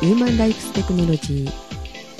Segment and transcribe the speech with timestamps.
[0.00, 1.50] ウーマンライフステクノロジー。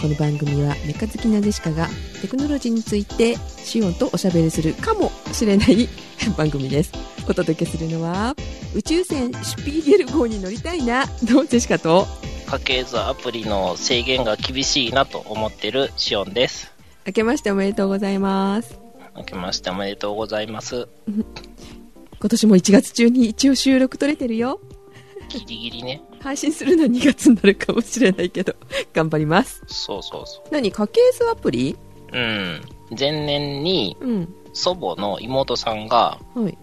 [0.02, 1.86] この番組はメカ好きなジェシカが
[2.20, 5.88] テクノロジーについてシオンとおしゃべりするかもしれない。
[6.36, 6.92] 番組です。
[7.28, 8.34] お届けするのは
[8.74, 11.06] 宇宙船シュピーゲル号に乗りたいな。
[11.22, 12.08] のジェシカと？
[12.46, 16.72] 家系図アプリの制限が厳しいなと思ってるシオンです。
[17.06, 18.76] 明けましておめでとうございます。
[19.16, 20.88] 明けましておめでとうございます。
[21.06, 24.58] 今年も1月中に一応収録取れてるよ。
[25.30, 26.02] ギリギリね。
[26.18, 28.54] 配信するのは2月になるかもしれないけど
[28.92, 31.76] 頑張りますそうそうそ何家系図アプリ？
[32.12, 32.16] う。
[32.16, 32.60] うん。
[32.98, 36.56] 前年にうん祖母の妹さんがはい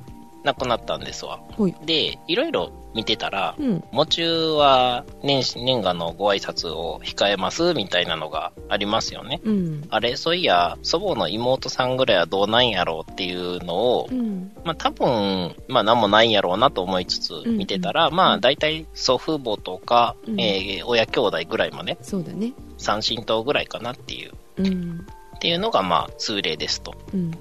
[0.45, 1.39] 亡くなったんですわ。
[1.57, 1.75] はい。
[1.85, 3.83] で、いろいろ見てたら、うん。
[3.91, 9.41] 喪中は年始年賀のご挨拶を控えますみたいなのがありますよね。
[9.43, 9.83] うん。
[9.89, 14.51] あれ、そういや、祖母の妹さんぐらいはどうなんやろうっていうのを、うん。
[14.63, 20.39] まあ多分、まあ何もないんやろうなと思いつつん見てたら、まあ大体祖父母とか、うん。
[20.39, 22.53] えー親兄弟ぐらいまで、そうだね。
[22.77, 25.05] 三親等ぐらいかなっていう、うん。
[25.35, 26.93] っていうのがまあ通例ですと。
[27.13, 27.31] うん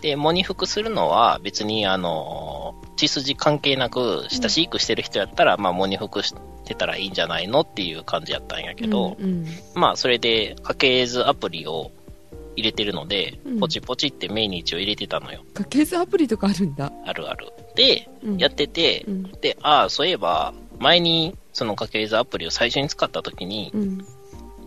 [0.00, 6.34] で、喪に服するのは別にあの、血筋関係なく親しくしてる人やったら、まあ喪に服し
[6.64, 9.46] てたらいいんじゃないのっていう感じやったんやけど、うん。
[9.74, 11.90] まあそれで家系図アプリを
[12.56, 13.60] 入れてるので、うん。
[13.60, 15.42] ポチポチって命日を入れてたのよ。
[15.54, 17.52] 家系図アプリとかあるんだ、あるある。
[17.76, 18.38] で、うん。
[18.38, 19.22] やってて、うん。
[19.40, 24.04] で、ああ、そういえば、前にその家系図アプリを最初に使った時に、うん。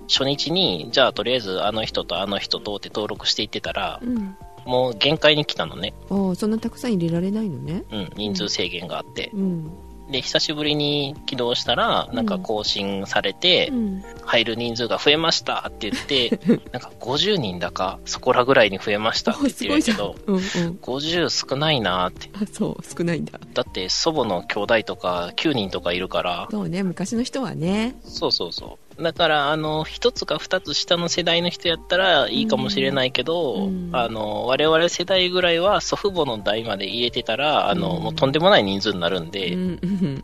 [0.08, 5.94] 初日に、じゃあとりあえずあの人とあの人とって登録していってたら、うん、もう限界に来たのね。
[6.10, 7.84] ああそんなたくさん入れられないのね。
[7.92, 9.32] うん、人数制限があって。
[9.34, 9.72] うん。
[10.12, 14.04] で、久しぶりに起動したら、なんか更新されて、うん。
[14.24, 16.40] 入る人数が増えましたって言って、
[16.72, 20.42] なんか50人だか、そこらぐらいに増えましたって言ってるんやけど、うんうん。
[20.82, 22.30] 50少ないなーって。
[22.34, 23.40] あそう少ないんだ。
[23.54, 27.96] だって祖母の兄弟とか9人とかいるから、そうね昔の人はね。
[28.04, 28.83] そうそうそう。
[29.00, 40.24] だから、あの、一つか二つ下の世代の人やったらいいかもしれないけど、うんあの、我々世代ぐらいは祖父母の代まで入れてたら、あの、うんもうとんでもない人数になるんうで、んうん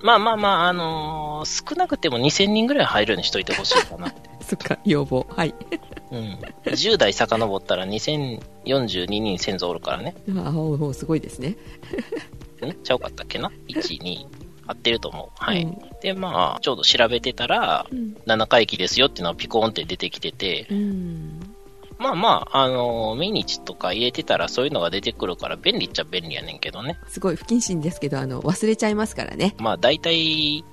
[0.00, 4.30] まあまあまあ、あの少なくても2000人ぐらい入るようにしといてほしいかなって。
[4.48, 5.54] そっか要望はい
[6.12, 6.38] うん。
[6.64, 10.14] 10代遡ったら2042人先祖おるからね。
[10.36, 11.56] あおおすごいですね
[12.64, 12.72] ん？
[12.82, 14.26] ちゃうかったっけな ?1、2、
[14.68, 15.28] 合ってると思う。
[15.34, 15.62] はい。
[15.62, 21.40] うんで、まあ、ちょうど調べてたら、うん7回忌ですよっていうのがピコーンって出てきてて、うん
[21.98, 26.96] まあまあ、あの命日とか入れてたらそういうのが出てくるから便利っちゃ便利やねんけどね。
[27.08, 30.64] すごい不謹慎ですけどあの忘れちゃいますからねまあ大体、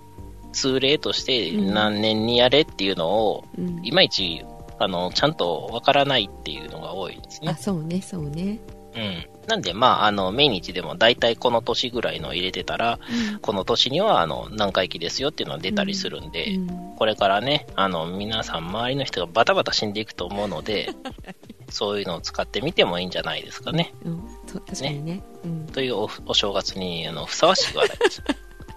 [0.54, 4.46] 通例としてうん何年にやれっていうのを、うんいまいち、
[4.80, 7.58] あの、ちゃんとわからないっていうのが多いですあね。
[7.60, 8.60] そうねそうね
[8.96, 9.28] うん。
[9.48, 13.00] なんでまあ、あの、命日でも大体この年ぐらいの入れてたら、
[13.42, 16.96] この年にはあの、何回忌ですよっていうのが出たりするんで、うん。
[16.96, 20.90] これからね、あの、皆さん周りの人がバタバタ死んでいくと思うので、
[21.70, 23.94] そういうのを使ってみてもいいんじゃないですかね。
[24.04, 24.24] うん。
[24.68, 25.24] 確かにね。
[25.44, 28.24] うん、というおお正月にあのふさわしい話題です。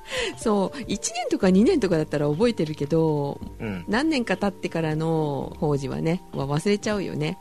[0.36, 0.78] そう。
[0.78, 0.98] 1年
[1.30, 3.84] とか2年とかだったら覚えてるけどうん。
[3.88, 7.38] 何年か経ってからの法事はねは忘れちゃうよね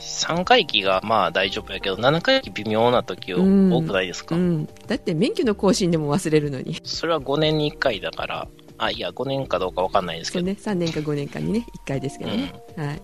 [0.00, 3.72] 3回忌がまあ大丈夫やけど、7回忌微妙な時うん。
[3.72, 4.66] 多くないですか、うん。
[4.86, 6.80] だって免許の更新でも忘れるのに。
[6.84, 10.46] それは5年に1回だから、あ、いや、5年かどうかわかんないですけど。
[10.46, 10.56] ね。
[10.58, 13.02] 3年か5年かにね1回ですけどね、はい。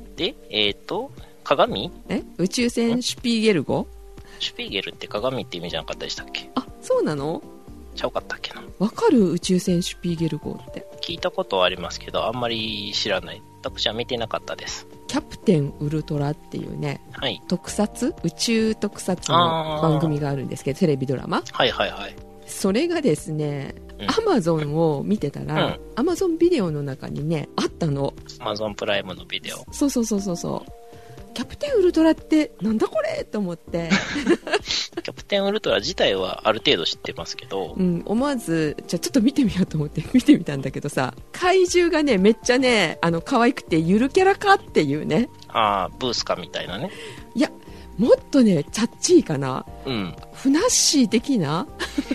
[0.00, 1.12] うん、で、えっ、と、
[1.44, 1.92] 鏡？
[2.08, 2.22] え？
[2.38, 3.86] 宇宙船シュピーゲル号？
[4.38, 6.50] シュピーゲルって鏡って意味じゃなかったでしたっけ？
[6.54, 7.42] あそうなの？
[7.94, 8.62] ちゃうかったっけな。
[8.78, 10.86] わかる宇宙船シュピーゲル号って。
[11.02, 13.42] 聞いたことはありますけど、あんまり知らない。
[13.62, 14.86] 私は見てなかったです。
[15.14, 17.40] キャプテンウルトラっていうねはい。
[17.46, 18.16] 特撮？
[18.24, 21.44] 宇宙特撮の番組があるんですけどテレビドラマ。
[21.52, 22.16] はいはいはい。
[22.46, 24.10] それがですねうん。
[24.10, 25.80] アマゾンを見てたら、うん。
[25.94, 28.12] アマゾンビデオの中にねあったの。
[28.40, 29.58] Amazon プライムのビデオ。
[29.72, 30.72] そうそうそうそうそう
[31.34, 33.24] キャプテンウルトラってなんだこれ？
[33.24, 33.90] と思って、
[35.02, 37.74] キャプテンウルトラ自体はある程度知ってますけど。
[37.76, 45.28] う、ん、思わずじゃあちょっと見てみようと思って 見てみたんだけどさ怪獣がねめっちゃねあの可愛くてゆるキャラかっていうね。
[45.48, 46.90] ああ、ブースカみたいなね。
[47.34, 47.50] いや
[47.98, 49.64] もっとねチャッチーかな。
[49.86, 50.14] うん。
[50.32, 51.66] ふなっしー的な？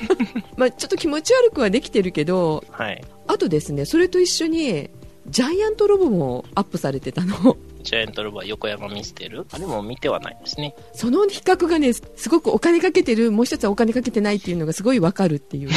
[0.57, 3.04] まあちょっと気持ち悪くはできてるけどはい。
[3.27, 4.89] あとですねそれと一緒に
[5.27, 10.76] ジャイアントロボもアップされてたのジャイアントロボは横山見せてるあれも見てはないですね。
[10.94, 15.76] その比較がねすごくお金かけてるもう一つはお金かけてないっていうのがすごいわかるっていうか。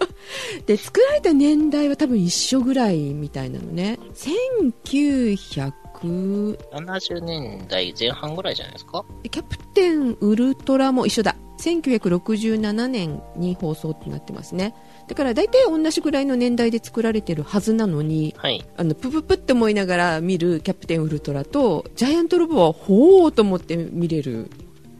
[0.66, 3.98] で作られた年代は多分一緒ぐらいみたいなのね。
[4.14, 5.72] 1900
[6.02, 9.04] 70年代前半ぐらいじゃないですか？
[9.30, 11.36] キャプテンウルトラも一緒だ。
[11.58, 14.74] 1967年に放送ってなってますね
[15.08, 18.64] だから大体同じぐらいの年代で作られてるはずなのにはい。
[18.76, 24.50] あのプププって思いながら見るキャプテンウルトラとジャイアントロボはほーと思って見れる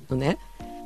[0.08, 0.38] のね、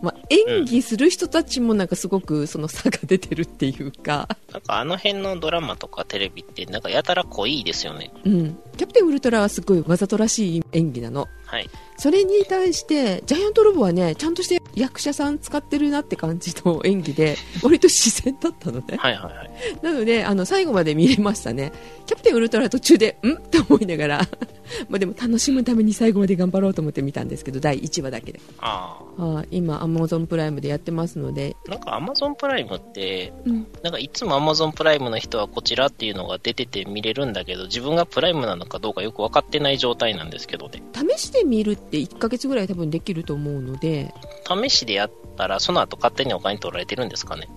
[0.03, 8.11] まあ、演技する人たちもなんかすごくその差が出てるっていうか、なんかあの辺のドラマとかテレビってなんかやたら濃いですよね。
[8.25, 11.29] うん、キャプテンウルトラはすごいわざとらしい演技なの。
[11.45, 11.69] はい。
[11.99, 18.97] それに対してジャイアントロボはねちゃんとして役者さん使ってるなって感じの演技で 割と自然だったのね。
[18.97, 19.51] はいはいはい。
[19.83, 21.73] なのであの最後まで見れましたね。
[22.07, 23.35] キャプテンウルトラ途中でん？
[23.35, 24.29] って思いながら。
[24.89, 28.41] まあでも楽しむために最後まで頑張ろうと思って見たんですけど第1話だけで。
[28.61, 31.71] ああ今 Amazon プライムでやってますので、あ。
[31.71, 40.83] なんか Amazon プライムって、うん、なんかいつも Amazon プライムの人はこちらっていうのが出てて見れるんだけど、自分がプライムなのかどうかよく分かってない状態なんですけどね。
[40.95, 44.15] 試してみるって1ヶ月ぐらい多分できると思うので
[44.49, 47.49] 試しでやったら、その後勝手にお金取られてるんですかね。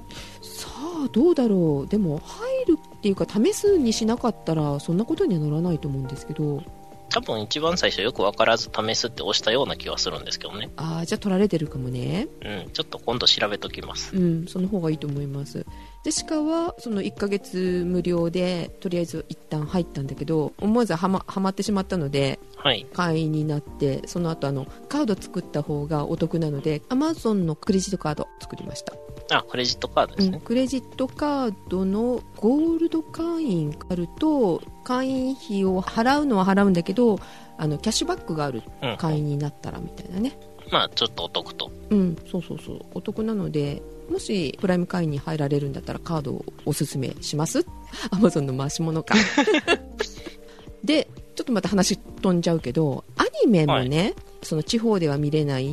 [0.42, 0.68] さ
[1.06, 6.64] あどうだろうでも入るっていうか試すにしなかったらそんなことにはならないと思うんですけど
[7.10, 10.72] 多分一番最初よく分からず試すって押したような気はするんですけどね。
[10.78, 12.70] ああじゃあ取られてるかもねうん。
[12.72, 14.16] ちょっと今度調べときます。
[14.16, 15.66] うんその方がいいと思います
[16.04, 22.86] ジェシカはその1ヶ月無料でとりあえず一旦入ったんだけど思わずはまはまってしまったのではい。
[22.94, 28.94] 会員になってその後あのカード作った方がお得なので Amazon のクレジットカード作りました
[29.32, 30.38] あ、クレジットカードですね。
[30.38, 37.20] うん、クレジットカードのゴールド会員があると会員費を払うのは払うんだけど
[37.58, 38.98] あのキャッシュバックがあるうん。
[38.98, 40.38] 会員になったらみたいなね
[40.72, 41.72] まあ、ちょっとお得と。
[41.90, 47.66] うんそうそうそうお得なのでもしプライム会員に入られるんだったらカードをおすすめします？
[48.12, 49.16] アマゾンの回し物か。
[50.84, 54.14] でちょっとまた話飛んじゃうけどアニメもね、
[54.44, 55.68] その地方では見れない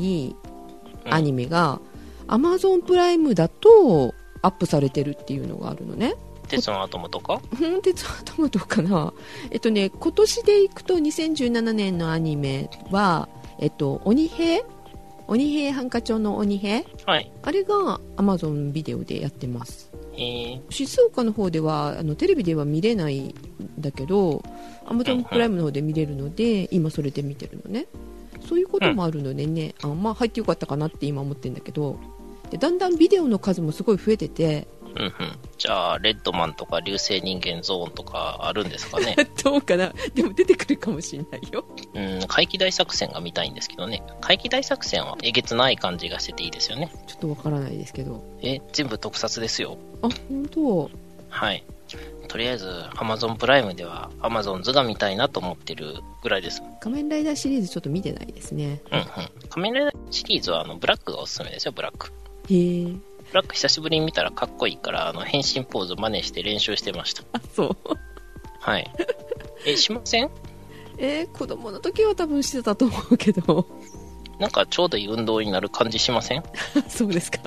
[1.04, 1.80] うんアニメが、
[2.26, 6.14] アマゾンプライムだとアップされてるっていうのがあるのね。
[6.48, 7.40] 鉄のアトムとか？
[7.60, 9.12] うん鉄頭どうかな。
[9.50, 13.28] えっとね今年でいくと2017年のアニメは
[13.58, 14.64] えっと鬼平
[15.30, 17.30] 鬼平犯科帳の鬼平はい。
[17.44, 19.88] あれがアマゾンビデオでやってます。
[20.14, 20.58] え。
[20.58, 23.34] ー、静岡の方ではあのテレビでは見れないん
[23.78, 24.42] だけど
[24.86, 27.86] アマゾンプライムの方で見れるので今それで見てるのね。
[28.48, 31.96] そういうこともあるのでね、あまあ入ってよかったかなって今思ってるんだけど。
[32.50, 34.66] でだんだんビデオの数もすごい増えてて
[34.96, 35.12] うんうん。
[35.58, 39.16] じゃあ、レッドマンとか流星人間ゾーンとかあるんですかね？
[39.42, 39.92] どうかな？
[40.14, 41.64] でも出てくるかもしれないよ
[41.94, 44.02] うん、怪奇大作戦が見たいんですけどね。
[44.20, 46.92] 怪奇大作戦はえげつない感じがしてていいですよね。
[47.06, 49.76] ちょっとわからないですけどえ、全部特撮ですよ。
[50.02, 50.90] あ本当？
[51.28, 51.64] はい。
[52.28, 56.62] とりあえず、Amazon プライムでは Amazon 図が見たいなと思ってるぐらいです。
[56.80, 59.04] 仮面ライダーシリーズちょっと見てないですねうんうん。
[59.48, 62.12] 仮面ライダーシリーズはあの、ブラックがおすすめですよ、ブラック。
[62.48, 63.00] へえブ
[63.32, 67.22] ラック久しぶりに見たらかっこいいから、あの、変身ポーズ真似して練習してました。
[67.32, 67.76] あそう。
[68.60, 68.90] はい。
[69.66, 70.30] え、しません？
[70.98, 73.66] えー、子供の時は多分してたと思うけど。
[74.38, 76.42] なんかちょうどいい運動になる感じしません？
[76.88, 77.38] そうですか。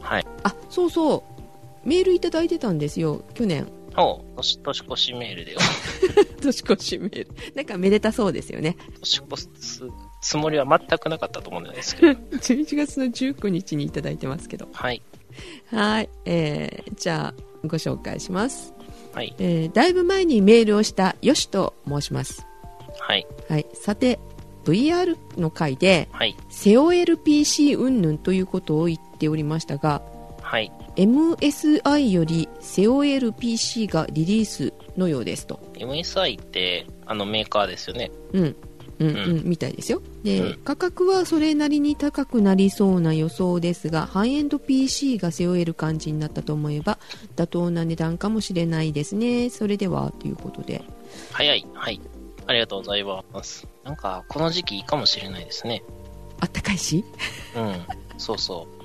[0.00, 0.26] はい。
[0.42, 1.24] あそうそ
[1.84, 1.88] う。
[1.88, 3.66] メールいただいてたんですよ去年。
[3.96, 5.58] おう、年年越しメールでよ。
[6.42, 7.28] 年越しメール。
[7.54, 8.76] なんかめでたそうですよね。
[9.00, 9.82] 年越す
[10.24, 12.20] つもりは全くなかったと思うんですけど。
[12.40, 15.02] 11月の19日にいただいてますけどはい。
[15.70, 18.72] はい、えー、じゃあご紹介します、
[19.12, 19.34] はい。
[19.38, 22.46] えー、だいぶ前にメールをしたよしと申します
[22.98, 23.26] はい。
[23.48, 24.18] はいさて
[24.64, 26.34] VR の回ではい。
[26.48, 30.00] 背負える PC 云々ということを言っておりましたが
[30.40, 30.72] はい。
[30.96, 38.10] MSI より背負える PC がリリースのようですと MSI って、あのメーカーですよね。
[38.32, 38.56] うん
[38.98, 46.98] うんうん、うんみたいですよで、うん価格はそれなりに高くなりそうな予想ですがハイエンド PC が背負える感じになったと思えば
[47.36, 50.84] 妥当な値段かもしれないですねそれではということで
[51.32, 51.66] 早い。
[51.74, 52.00] はい。
[52.46, 53.66] ありがとうございます。
[53.84, 55.82] なんか、この時期いいかもしれないですね。
[56.40, 57.04] あったかいし？
[57.56, 57.74] うん。
[58.18, 58.83] そうそう。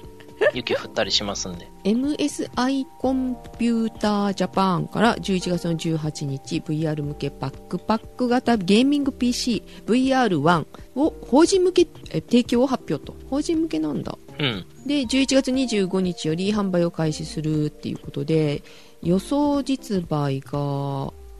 [0.53, 1.67] 雪降ったりしますんで。
[1.83, 10.65] MSI コンピュータージャパンから11月の18日 VR 向けバックパック型ゲーミング PCVR1
[10.95, 14.65] を法人向けえ提供を発表と法人向けなんだうん。
[14.85, 18.63] で11月25日より販売を開始するっていうことで
[19.01, 20.51] 予想実売が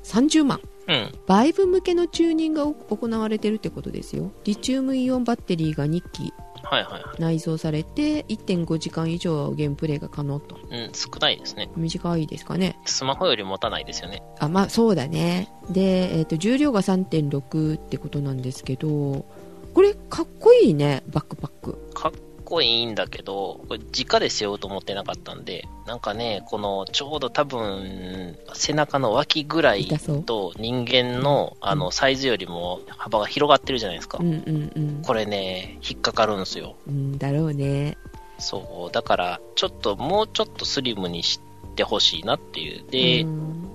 [0.04, 1.12] 30万うん。
[1.28, 6.34] バイブ向けのチューニングが行われてるってことですよリチウムイオンバッテリーが2機
[6.70, 10.86] はいはいは内蔵されて1.5時間以上ゲームプレイが可能とい。
[10.86, 11.70] うん、少ないですね。
[11.76, 14.22] 短いですかねスマホより持たないですよね。
[14.40, 19.26] あまあそうだねで、えー、と重量が3.6ってことなんですけど
[19.74, 29.88] これかっこいいねバックパックかっこいいんだけど、これ直で背負うと思ってなかったんで、なんかね、このちょうど多分、背中の脇ぐらい
[30.26, 34.24] と人間のあのサイズよりも幅が広がってるじゃないですかう。
[34.24, 36.76] んうんうんこれね、引っかかるんですよ。
[36.88, 37.98] うんだろうね
[38.40, 38.94] そう。
[38.94, 41.40] だから、ちょっと、もうちょっとスリムにし
[41.76, 42.84] てほしいなっていう。
[42.90, 43.69] で、うん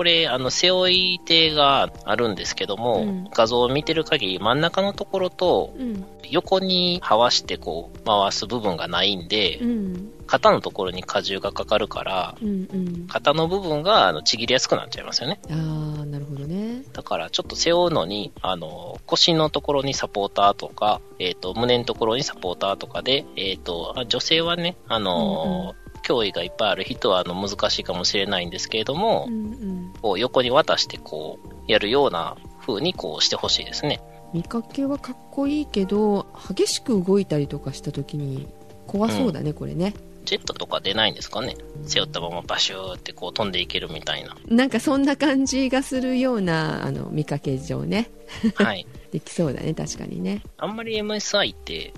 [0.00, 3.24] これ、あの、背負い手があるんですけども、うん。
[3.34, 6.06] 画像を見てる限り真ん中のところとうん。
[6.30, 10.12] 横に這わしてこう回す部分がないんで、うん。
[10.26, 13.06] 肩のところに荷重がかかるから、うんうん。
[13.08, 15.38] 肩の部分があのちぎりやすくなっちゃいますよね。
[15.50, 16.82] ああなるほどね。
[16.94, 34.00] だからちょっと背負うのに、あの、腰のところにサポーターとか、えっ、と、胸のところにサポーターとかで、えっ、と、あ女性はね、あの、脅威がいっぱいある人はあの難しいかもしれないんですけれども、うんうんこう横に渡してこう、やるような風にこうしてほしいですね。
[34.32, 38.48] 見かけはかっこいいけど激しく動いたりとかした時に
[38.86, 44.36] 怖そうだね、これねジェットとか出ないんですかね背負ったままバシューってこう飛んでいけるみたいな。
[44.46, 48.10] なんかそんな感じがするようなあの見かけ上ね
[48.54, 48.86] はい。
[49.10, 51.92] できそうだね確かにねあんまり MSI って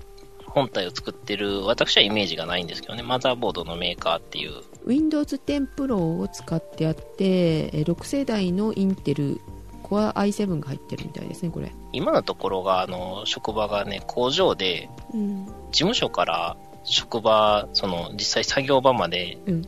[0.53, 3.03] 本体を作ってる私はイメージがないんですけどね。
[3.03, 4.51] マザーボードのメーカーっていう。
[4.85, 9.39] Windows 10 Pro を使ってあってえ6世代のインテル
[9.83, 19.61] Core i7 が入ってるみたいですねこれ今のところが、あの、職場がね、工場で、うん事務所から職場、その、実際作業場までうん、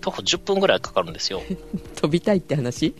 [0.00, 1.42] 徒歩10分ぐらいかかるんですよ。
[1.96, 2.94] 飛びたいって話？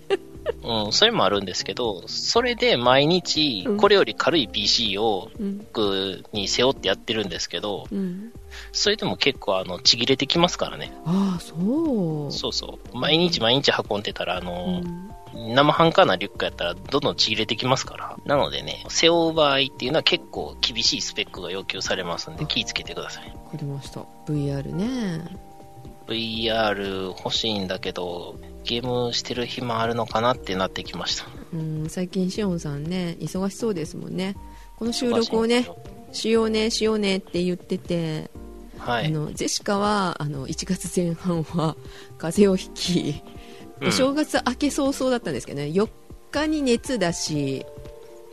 [0.62, 8.32] うん、それもあるんですけど、それで毎日うん、これより軽い PC をうん僕に背負ってやってるんですけど、うん
[8.73, 10.92] それでも結構、あの、ちぎれてきますからね。
[11.04, 11.54] ああそ
[12.28, 12.97] うそうそう。
[12.99, 15.11] 毎日毎日運んでたら、あうの、ん
[15.54, 18.16] 生半可なリュックやったらどんどんちぎれてきますから。
[18.26, 23.28] なのでね、背負う場合っていうのは結構厳しいスペックが要求されますんで気をつけてください。
[23.28, 25.25] わかりました VR ね
[26.09, 31.26] VR 欲しいんだけど、ゲームしてる暇あるのかなってなってきました。
[31.52, 34.36] うん最近しおんさんね忙しそうですもんね
[34.76, 35.68] この収録をね
[36.12, 38.30] しようねしようねって言ってて、
[38.78, 39.06] はい。
[39.06, 41.76] あのジェシカはあの1月前半は
[42.18, 43.22] 風邪をひき、
[43.80, 45.88] うんお正月明け早々だったんですけどね4
[46.30, 47.64] 日に熱だし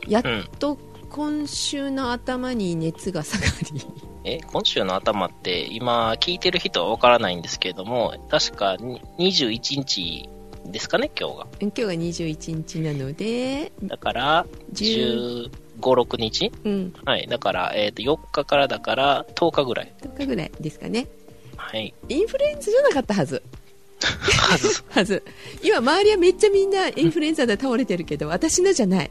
[0.06, 0.48] やっうん。
[0.58, 3.80] と今週の頭に熱が下がり
[4.24, 10.28] え、今週の頭って今聞いてる人はわからないんですけれども、確かに21日
[10.66, 11.46] ですかね、今日が。
[11.60, 16.52] 今日が21日なのでだから、10 15、6日？
[16.64, 17.26] うんはい。
[17.26, 19.94] だから、えっ、と、4日からだから10日ぐらい。
[20.02, 21.06] 10日ぐらいですかね
[21.56, 21.94] はい。
[22.08, 23.42] インフルエンザじゃなかったはず
[24.00, 24.84] はず。
[24.90, 25.24] はず
[25.62, 29.10] 今周りはめっちゃみんなインフルエンザで倒れてるけど私のじゃない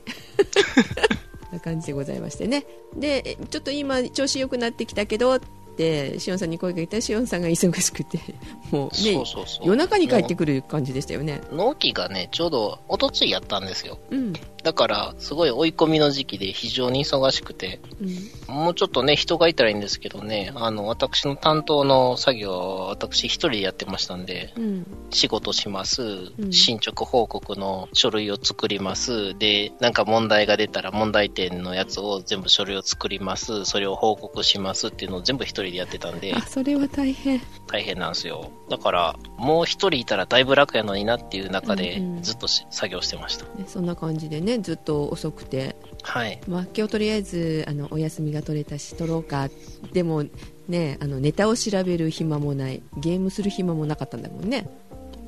[1.52, 5.40] な感じでございましてねでえちょっと今調子良くなってきたけどっ
[5.78, 8.20] てしおんさんに声かけたらしおんさんが忙しくて
[8.72, 9.24] もうね。
[9.64, 14.00] 夜中に帰ってくる感じでしたよね納期がね、ちょうど、おとついやったんですよ。
[14.10, 14.34] うん
[14.68, 38.52] だから、すごい追い込みの時期で非常に忙しくて、うんもうちょっとね、人がいたらいいんですけどね、あの、私の担当の作業は私一人でやってましたんで、うん仕事します、ん進捗報告の書類を作ります、で、なんか問題が出たら問題点のやつを全部書類を作ります、それを報告しますっていうのを全部一人でやってたんであ、それは大変大変なんですよ。
[38.70, 43.46] だから、もう一人いたらだいぶ楽やのになっていう中でうんうん、ずっとし作業してました。
[43.46, 46.40] ねそんな感じでねずっと遅くてはい。
[46.48, 49.50] まあ、今日とりあえずあのお休みが取れたし取ろうか
[49.94, 50.24] でも
[50.68, 54.70] ねあのネタを調べる暇もないゲームする暇もなかったんだもんね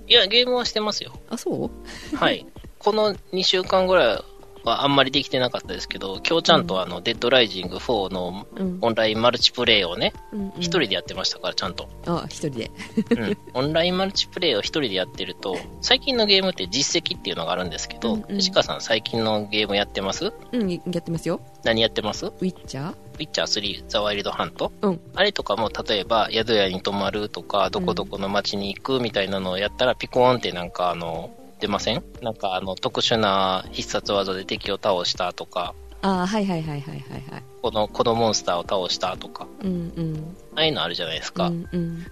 [0.08, 1.20] いや、ゲームはしてますよ。
[1.30, 1.70] あそ
[2.14, 2.16] う？
[2.16, 2.46] はい。
[2.80, 4.24] この2週間ぐらい
[4.64, 8.78] はあんまりできてなかったですけど、今日ちゃんとあの、デッドライジング4のうん。
[8.82, 10.50] オンラインマルチプレイをね、うんうん。
[10.58, 11.90] 一人でやってましたから、ちゃんと。
[12.06, 12.72] あ一人で。
[13.12, 13.38] うん。
[13.54, 18.42] オンラインマルチプレイを一人でやってると、最近のゲームって実績っていうのがあるんですけど、うんうん。
[18.42, 20.34] さん最近のゲームやってます？
[20.52, 21.42] うんやってますよ。
[21.64, 22.26] 何やってます？
[22.26, 25.02] ウウィッチャーィッチャー3、ザワイルドハントうん。
[25.14, 32.04] あれとかも、例えば、宿屋に泊まるとか、どこどこの街に行くみたいなのをやったら、ピコーンってなんかあの、出ません？
[32.22, 37.44] なんかあの、特殊な必殺技で敵を倒したとか、あはいはいはいはいはいはい。
[37.62, 40.36] この、このモンスターを倒したとか、うんうん。
[40.56, 41.48] ああいうのあるじゃないですか。
[41.48, 42.06] うんうん。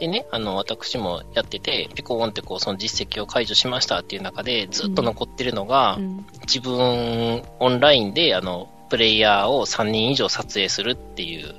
[0.00, 6.26] でね、あの、私もやってて、ピコーンってこう、その実績を解除しましたっていう中で、ずっと残ってるのが、うん。
[6.46, 11.54] 自分、オンラインで、あの、プレイヤーを3人以上撮影するっていう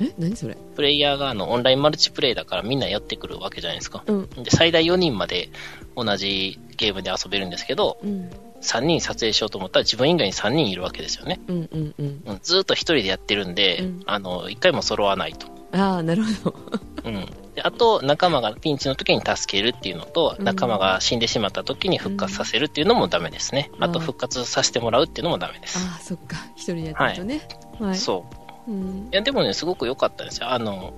[0.00, 0.56] え何それ？
[0.74, 4.04] プレイヤーがあのオンラインマルチプレイだからみんな寄ってくるわけじゃないですか。
[4.06, 4.28] うん。
[4.42, 5.48] で、最大4人まで
[5.94, 8.30] 同じゲームで遊べるんですけど、うん。
[8.62, 11.40] 3人撮影しようと思ったら自分以外に3人いるわけですよね。
[11.46, 12.22] うんうんうん。
[12.26, 15.46] うん、ずーっと1人でやってるんで、うんあの、1回も揃わないと。
[15.72, 16.56] ああ、なるほど。
[17.04, 17.26] うん。
[17.54, 23.70] で、あと、仲間がピンチの時に助けるっていうのと、うん仲間が死んでしまった時に復活させるっていうのもダメですね。
[23.76, 25.78] うんあと、復活させてもらうっていうのもダメです。
[25.78, 26.36] ああ、そっか。
[26.56, 27.48] 一人でやってるとね。
[27.80, 27.96] はい。
[27.96, 28.45] そう。
[28.68, 29.08] うん。
[29.12, 30.50] いや、でもね、すごく良かったんですよ。
[30.50, 30.94] あの、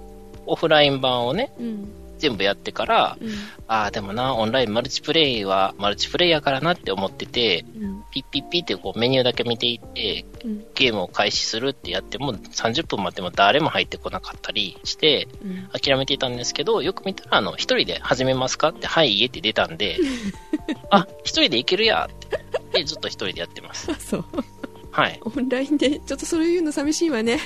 [0.46, 1.88] オフライン版をね、うん。
[2.18, 3.28] 全部やってから、うん。
[3.68, 8.04] ああ、でもな、オンラインマルチプレイは、マルチプレイやからなって思ってて、うん。
[8.10, 10.64] ピッピッピってこうメニューだけ見ていって、うん。
[10.74, 15.68] ゲームを開始するってやっても、30分待っても誰も入ってこなかったりして、うん。
[15.68, 19.98] 諦めていたんですけど、よく見たら、あの、一人で始めますかって、はい、家って出たんで、
[20.90, 22.38] あ、一人でいけるやって。
[22.72, 23.88] で、ずっと一人でやってます。
[24.90, 25.20] はい。
[25.22, 27.38] オンラインで、ちょっとそれ言うの寂しいわね。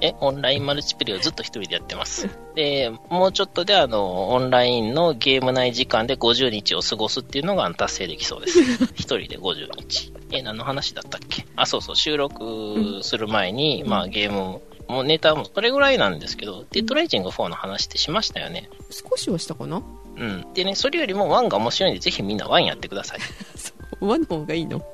[0.00, 2.28] え、オンラインマルチプレイをずっと一人でやってます。
[2.54, 8.60] で、もうちょっとで、あの、オンラインのゲーム内時間で50日を過ごすっていうのが達成できそうです。
[8.94, 10.12] 一人で50日。
[10.30, 11.46] え、何の話だったっけ？
[11.56, 18.68] あ、そうそう、収録する前に、うんまあ、ゲームもうネタもそれぐらいなんですけど、デッドライジング4の話ってしましたよね。
[18.90, 19.82] 少しはしたかな？
[20.16, 20.46] うん。
[20.52, 23.20] でね、それよりも1が面白いんで、ぜひみんな1やってください。
[23.56, 23.72] そ
[24.02, 24.06] う。
[24.08, 24.84] ワンの方がいいの？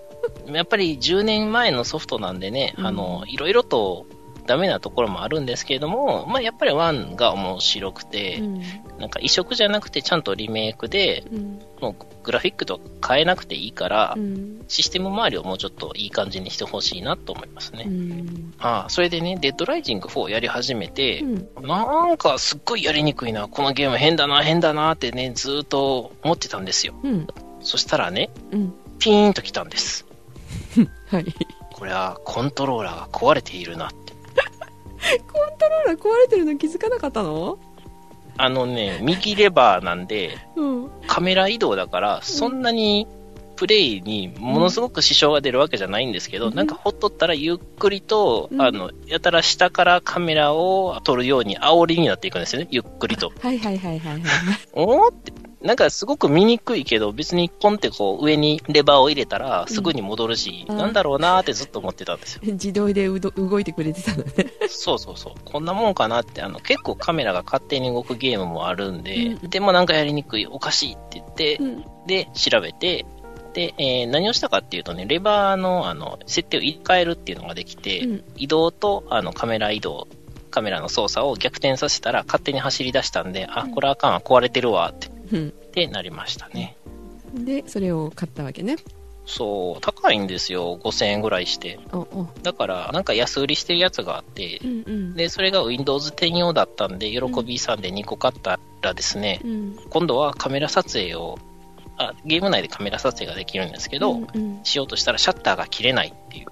[0.57, 4.07] やっぱり10年前のソフトなんでね、うんあの、いろいろと
[4.47, 8.63] ダメなところもあるんですけれども、まあやっぱり1が面白くて、うん。
[8.99, 11.61] なんか移植じゃなくてちゃんとリメイクで、うん。
[11.81, 14.65] もうグラフィックとか変えなくていいから、うん。
[14.67, 17.85] システム周りをもうちょっといい感じにしてほしいなと思いますね。
[17.87, 18.55] うん。
[18.59, 21.27] ああ、それでね、デッドライジング4やり始めてう、
[21.61, 21.67] ん。
[21.67, 26.95] なんかすっごいやりにくいな、このゲーム変だな、変だなってね、ずーっと思ってたんですよ。
[27.03, 27.27] うん。
[27.63, 28.75] そしたらね、うん。
[28.99, 30.10] ピーンと来たんです。
[31.11, 31.25] はい。
[31.73, 34.13] これはコントローラーが壊れているなって。
[35.33, 37.59] コントローラー壊れてるの気づかなかったの？
[38.37, 40.91] あのね、右レバーなんで、うん。
[41.07, 43.07] カメラ移動だから、そんなに
[43.57, 53.33] プレイにものすごく支障が出るわけじゃないんですけど、うんなんかほっとったらゆっくりと、うんあの、やたら下からカメラを撮るように煽りになっていくんですよね、ゆっくりと。
[53.41, 54.23] はいはいはいはいはい。
[54.73, 62.41] おーって、なんかすごく見にくいけど、別にポンってこう上にレバーを入れたらすぐに戻るし、うんなんだろうなーって ずっと思ってたんですよ。
[62.45, 64.47] 自動でうど動いてくれてたのね。
[64.69, 65.33] そうそうそう。
[65.45, 71.85] こんなもんかなって、あの、結構カメラが勝手に動くゲームもあるんで、うんでもなんかやりにくい、おかしいって言って、うん。
[72.07, 73.05] で、調べて、
[73.53, 80.07] で、えー何をしたかっていうとね、レバーの、あの、設定を入れ替えるっていうのができて、うん移動と、あの、カメラ移動、
[80.51, 85.20] カメラの操作を逆転させたら勝手に走り出したんで、あ、これあかんわ、壊れてるわ、って、うん。
[85.37, 86.77] ってなりましたね。
[87.35, 88.77] で、それを買ったわけね。
[89.27, 91.79] そう、高いんですよ、5000円ぐらいして。
[91.93, 92.29] おお。
[92.43, 95.15] だから、なんか安売りしてるやつがあってう、んうん。
[95.15, 99.77] で、それが Windows 10用だったんで、喜びさんで2個買ったらですね、うん。
[99.89, 101.39] 今度はカメラ撮影を、
[101.97, 106.47] あゲーム内でカメラ撮影ができるんですけど、うんうんしようとしたらシャッターが切れないっていう。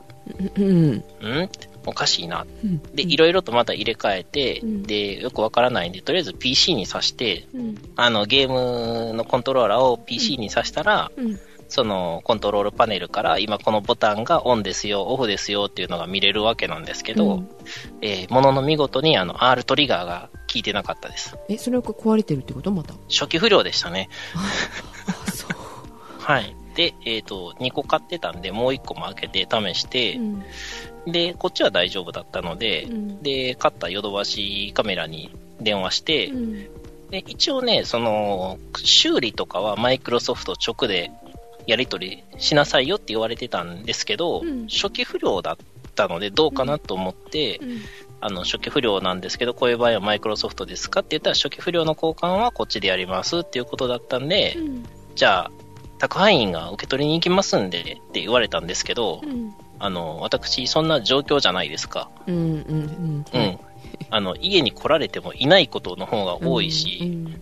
[0.57, 1.05] うん。
[1.21, 2.47] うんっておかしいな。
[2.65, 2.83] うん。
[2.95, 7.75] で、いろいろとまた入れ替えて、うんで、よくわからないんで、とりあえず PC に挿して、うん。
[7.97, 8.49] あの、ゲー
[9.09, 11.39] ムのコントローラーを PC に挿したら、うん。
[11.69, 17.49] そのコントロールパネルから今このボタンがオンですよ、オフですよっていうのが見れるわけなんですけど、うん
[18.01, 21.37] えーものの見事にあの R トリガーが効いてなかったです。
[21.49, 22.71] え、それが壊れてるってこと？
[22.71, 22.95] また。
[23.11, 24.09] 初期不良でしたね。
[24.35, 25.51] あ、そう。
[26.19, 26.57] はい。
[26.75, 30.45] で、えっ、と、2個買ってたんで、もう1個も開けて試してう、ん。
[31.07, 35.31] で、こっちは大丈夫だったので、うんで、買ったヨドバシカメラに
[35.61, 36.53] 電話して、うん。
[37.11, 41.11] で一応ね、その、修理とかはマイクロソフト直で
[41.67, 45.57] やり取りしなさいよって言われてたんですけど、うん初期不良だっ
[45.95, 47.79] たのでどうかなと思って、うん。
[48.21, 54.85] あの、初期不良なんですけど、こういう場合はマイクロソフトですかって言ったら初期不良の交換はこっちでやりますっていうことだったんで、うん。
[55.15, 55.51] じゃあ、
[55.99, 59.55] 宅配員が受け取りに行きますんでって言われたんですけど、うん。
[59.79, 62.11] あの、私そんな状況じゃないですか。
[62.27, 62.35] うん。
[62.35, 63.25] うん。
[63.33, 63.59] うん。
[64.11, 67.41] あの、家に来られてもいないことの方が多いし、うん。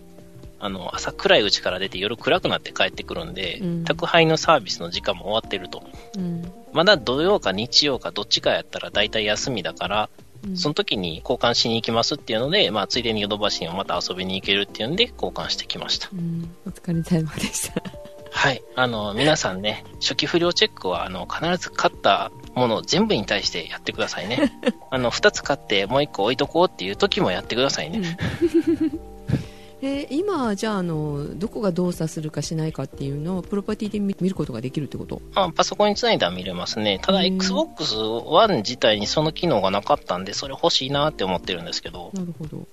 [0.59, 5.83] あの、朝暗いうちから出て夜暗くなって帰ってくるんで、うん宅配のサービスの時間も終わってると。
[6.17, 6.51] うん。
[6.73, 10.09] まだ土曜か日曜かどっちかやったら大体休みだから、
[10.43, 10.57] うん。
[10.57, 16.09] その時に交換しに行きますっていうので、まあ、ついでにヨドバシにもまた遊びに行けるっていうんで交換してきました。
[16.11, 16.49] うん。
[16.65, 18.06] お疲れ様でした。
[18.37, 18.61] はい。
[18.75, 24.53] あの、皆さんね、初期不良チェックは、あの、必ず買ったもの全部に対してやってくださいね。
[24.91, 28.15] あの、二つ買ってもう一個置いとこうっていう時もやってくださいね。
[29.81, 35.21] えー今じゃああのどこが動作するかしないかっていうのをプロパティで見見ることができるってこと？
[35.35, 36.97] あパソコンにつないでは見れますね。
[36.99, 42.67] ただ、うん Xbox One 自体にその機能がなかったんで、それ欲しいなって思ってるんですけど、なるほど、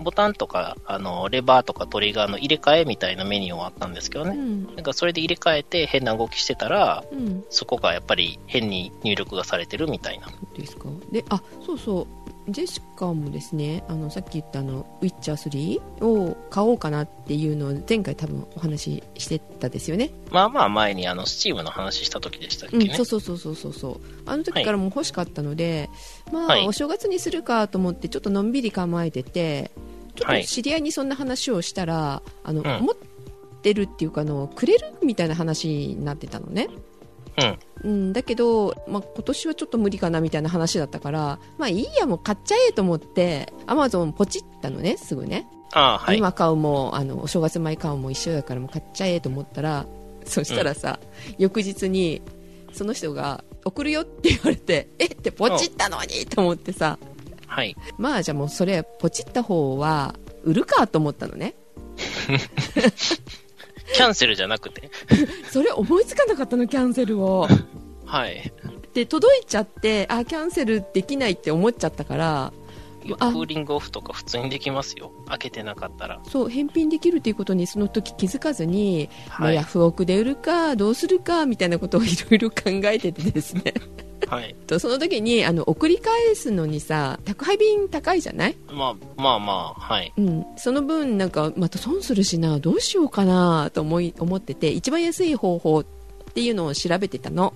[0.00, 4.30] ボタンとか、あの、レバーとかトリガーの入れ替えみたいなメニューはあったんですけどね。
[4.30, 4.66] うん。
[4.74, 10.28] なんかそれで入れ替えて変な動きしてたら、うん、そこがやっぱり変に入力がされてるみたいな。
[10.56, 10.88] ですか？
[11.12, 12.06] であそうそう。
[12.48, 20.10] ジェシカもですねあのさっき言ったあの「ウィッチャー3」を買おうかなっていうのを前回多分お話ししてたですよね。
[20.30, 22.94] まあまあ前にあの、スチームの話した時でしたっけうん、ね。
[22.94, 24.00] そうそうそうそうそうそう。
[24.26, 25.90] あの時からもう欲しかったので、
[26.32, 26.66] まあ、はい。
[26.66, 29.70] お正月にするかと思ってちょっとのんびり構えてて
[30.14, 32.86] ちょっはいと知り合いにそんな話をしたら、あのうん。
[32.86, 32.96] 持っ
[33.62, 36.68] てるっていうかあのくれるみたいな話になってたのね、
[37.84, 37.90] うん。
[37.90, 46.18] うん、だけど、まあ、今年はちょっと無理かなみたいな話だったからまあいいやもう買っちゃえと思ってアマゾンポチったのねすぐね、ああ、はい。
[46.18, 49.86] 今買うもあのお正月前買うも一緒だからもう買っちゃえと思ったら
[50.24, 51.00] そしたらさ、
[51.38, 52.22] 翌日に
[52.72, 55.06] その人が送るよって言われてえ？
[55.06, 56.98] ってポチったのにと思ってさ
[57.50, 57.76] はい。
[57.98, 61.54] まあじゃあもうそれポチった方は売るかと思ったのね
[63.92, 64.90] キャンセルじゃなくて？
[65.50, 67.48] それ思いつかなかったのキャンセルを
[68.06, 68.52] はい。
[68.94, 72.52] で届いちゃってあキャンセルできないって思っちゃったから
[73.06, 75.10] クあーリングオフとか普通にできますよ。
[75.28, 76.20] 開けてなかったら。
[76.28, 79.62] そう返品できるっていうことにその時気づかずに、まあ、はいヤ。
[79.62, 83.74] フオクで売るかどうするかみたいなことをいろいろ考えててですね
[84.28, 84.54] はい。
[84.66, 90.12] とその時にあの送り返すのにさ宅配便高いじゃない、まあまあまあ、はい。
[90.16, 95.84] うん、その分なんかまた損するしなどうしようかなと思い思ってて一番安い方法っ
[96.34, 97.54] ていうのを調べてたの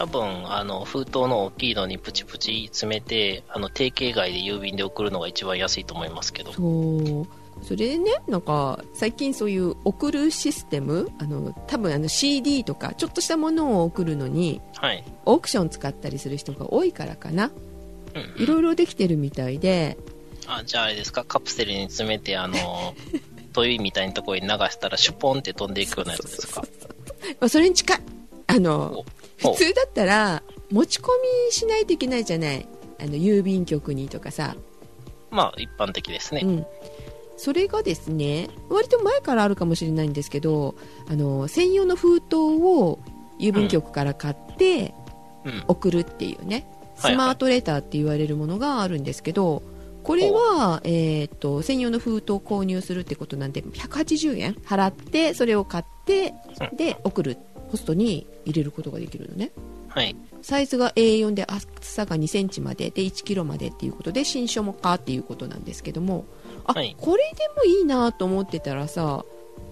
[0.00, 6.54] 多分、あの、封筒の大きいのにプチプチ詰めて、あの、定型外で郵便で送るのが一番安いと思いますけど。
[6.54, 15.04] そうそれでねなんか最近そういう送るシステムあの多分あの CD とかちょっとしたものを送るのにはい。
[15.26, 17.50] オークション使ったりする人が多いからかな。
[18.14, 19.96] うん、いろいろできてるみたいで。
[20.46, 22.94] あ、じゃああれですか、カプセルに詰めて、あの、
[23.52, 26.62] トイみたいなところに流したら、シュポンって飛んでいくようなやつですか？
[27.40, 28.00] まあ、それに近い。
[28.48, 29.04] あの
[29.44, 30.42] お普通だったら
[30.72, 31.06] 持ち込
[31.46, 32.66] みしないといけないじゃない。
[32.98, 34.56] あの郵便局にとかさ、
[35.30, 36.40] まあ、一般的ですね。
[36.42, 36.66] うん、
[37.40, 40.74] それがですね割と前からあるかもしれないんですけど
[41.08, 42.98] あの専用の封筒を
[43.38, 44.94] 郵便局から買って
[45.44, 45.64] うん。
[45.68, 46.66] 送るっていうね、
[46.98, 47.14] はいはい。
[47.14, 49.62] スマートレターって言われるものがあるんですけど
[50.02, 56.34] これは、えー、と専用の封筒を購入するってことなんで180円払ってそれを買って
[56.72, 57.38] うで送る
[57.70, 59.52] ポストに入れることができるのね。
[59.88, 60.14] はい。
[60.42, 66.24] サイズが A4 で厚さが2センチまでで1キロまでっていうことで新書もかっていうことなんですけども
[66.70, 69.24] あ、はいこれでもいいなと思ってたらさ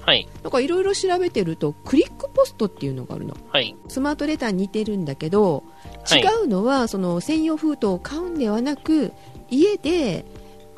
[0.04, 0.26] はい。
[0.42, 3.76] なんかいろいろ調べてるとクリックポストっていうのがあるのはい。
[3.88, 5.64] スマートレターに似てるんだけど
[6.04, 9.12] はい違うのは、その専用封筒を買うんではなく
[9.50, 10.24] 家で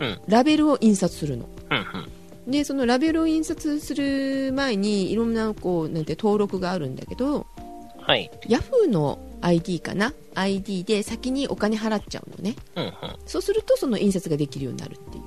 [0.00, 0.20] うん。
[0.26, 1.78] ラベルを印刷するのうん。
[2.46, 2.50] うん。
[2.50, 7.46] でそのラベルを印刷する前にいろんなこうなんて登録があるんだけど
[8.00, 8.30] はい。
[8.48, 12.84] ヤフーの ID かな？ID で先にお金払っちゃうのねうん。
[12.84, 12.92] うん。
[13.26, 15.24] そうするとその印刷ができるようになるっていう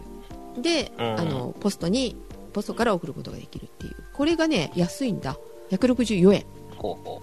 [0.58, 2.16] で、うんあのポストに
[2.54, 3.96] ポストから送ることができるっていう。
[4.14, 5.38] これがね安いんだ。
[5.72, 6.46] 164円。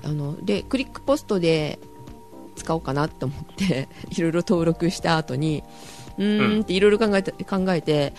[0.02, 1.78] あのでクリックポストで
[2.56, 5.62] 使おうかなと思って いろいろ登録した後に
[6.18, 8.14] うーんっていろいろ考えて考えて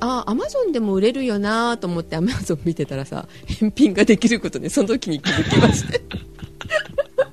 [0.00, 5.98] あアマゾンでも売れるよなと思ってアマゾン見てたらさ返品ができることにその時に気づきまして。
[5.98, 6.02] う。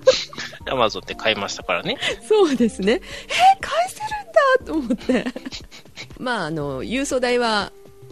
[0.70, 1.98] アマゾンで買いましたからね。
[2.28, 3.02] そうですねえ
[3.60, 5.26] 返せるんだと思って
[6.20, 7.72] まああの郵送代は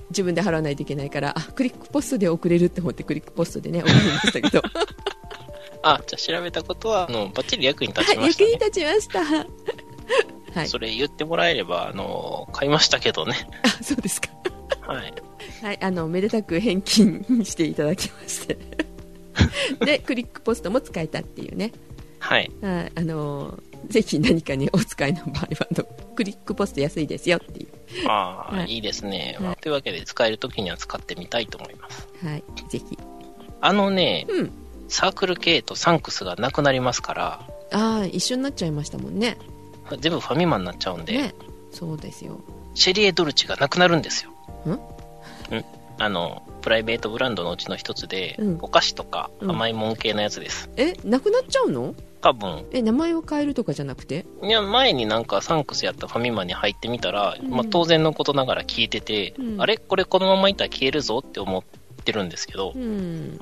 [0.09, 4.61] 自分で払わないといけないからあクリックポストで送れるって思ってクリックポストでね 送りましたけど
[5.83, 8.51] あ、じゃあ調べたことは、あの、バッチリ役に立はいちましたね。
[8.51, 9.25] 役に立ちました
[10.53, 13.47] はいそれ言ってもらえれば、あの、買いましたけどね。
[13.63, 14.29] あそうですか
[14.81, 15.13] はい。
[15.61, 18.57] はい、あのめでたく返金していただきまして
[19.79, 21.71] でクリックポストも使えたっていうね、
[22.21, 22.49] はい。
[22.61, 25.83] はい、あのぜひ何かにお使いの場合はあの
[26.15, 28.75] クリックポスト安いですよっていう、ああ、はい。
[28.75, 29.37] いいですね。
[29.41, 29.55] はい。
[29.57, 32.07] というわけで、使えるときには使ってみたいと思います。
[32.23, 32.97] はい、ぜひ
[33.59, 34.51] あのね、うん。
[34.87, 39.37] サークル K とサンクスがなくなりますから、ああ一緒になっちゃいましたもんね。
[39.99, 41.35] 全部ファミマになっちゃうんで、ね。
[41.71, 42.41] そうですよ。
[42.75, 44.31] シェリエドルチがなくなるんですよ。
[44.65, 44.71] ん？
[44.71, 44.75] う
[45.57, 45.65] ん。
[45.97, 48.57] あの、プライベートブランドのうちの一つで、うん。
[48.61, 49.51] お菓子とかうん。
[49.51, 50.69] 甘いもん系のやつです。
[50.77, 51.95] えなくなっちゃうの？
[52.21, 52.65] 多分。
[52.71, 54.25] え、名前を変えるとかじゃなくて？
[54.43, 59.77] いや、前になんかサンクスやったファミマに入ってみたら、うんまあ当然のことながら消えてて、うんあれ？
[59.77, 61.63] これこのままいったら消えるぞって思っ
[62.03, 63.39] てるんですけど、うん。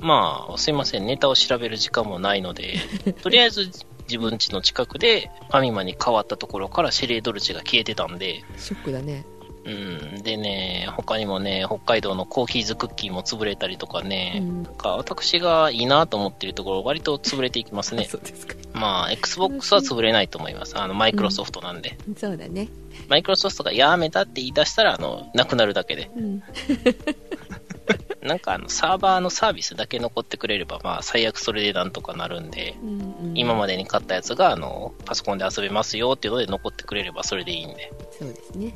[0.00, 2.74] まあ、すいません、ネタを調べる時間もないので、
[3.22, 3.70] とりあえず
[4.08, 9.24] 自分家の近くでファミマに変わったところからシェレードルチェが消えてたんで、ショックだね。
[9.64, 9.70] う
[10.18, 18.04] ん、でね、他にもね、北海道のコーヒーズクッキーも潰れたりとかね、うんなんか私がいいなと思ってるところ、割と潰れていきますね。
[18.10, 18.54] そうですか。
[18.74, 20.78] まあ、Xbox は潰れないと思います。
[20.78, 21.96] あの、マイクロソフトなんで。
[22.16, 22.68] そうだね。
[23.08, 26.10] マイクロソフトがやめたって言い出したら、あの、なくなるだけで。
[26.16, 26.42] うん。
[28.22, 37.92] なんかあの、サーバーのサービスだけ残ってくれれば、まあ、最悪それでなんとかなるんで、うんうん今までに買ったやつが、あの、パソコンで遊べますよっていうので残ってくれればそれでいいんで。
[38.18, 38.74] そうですね。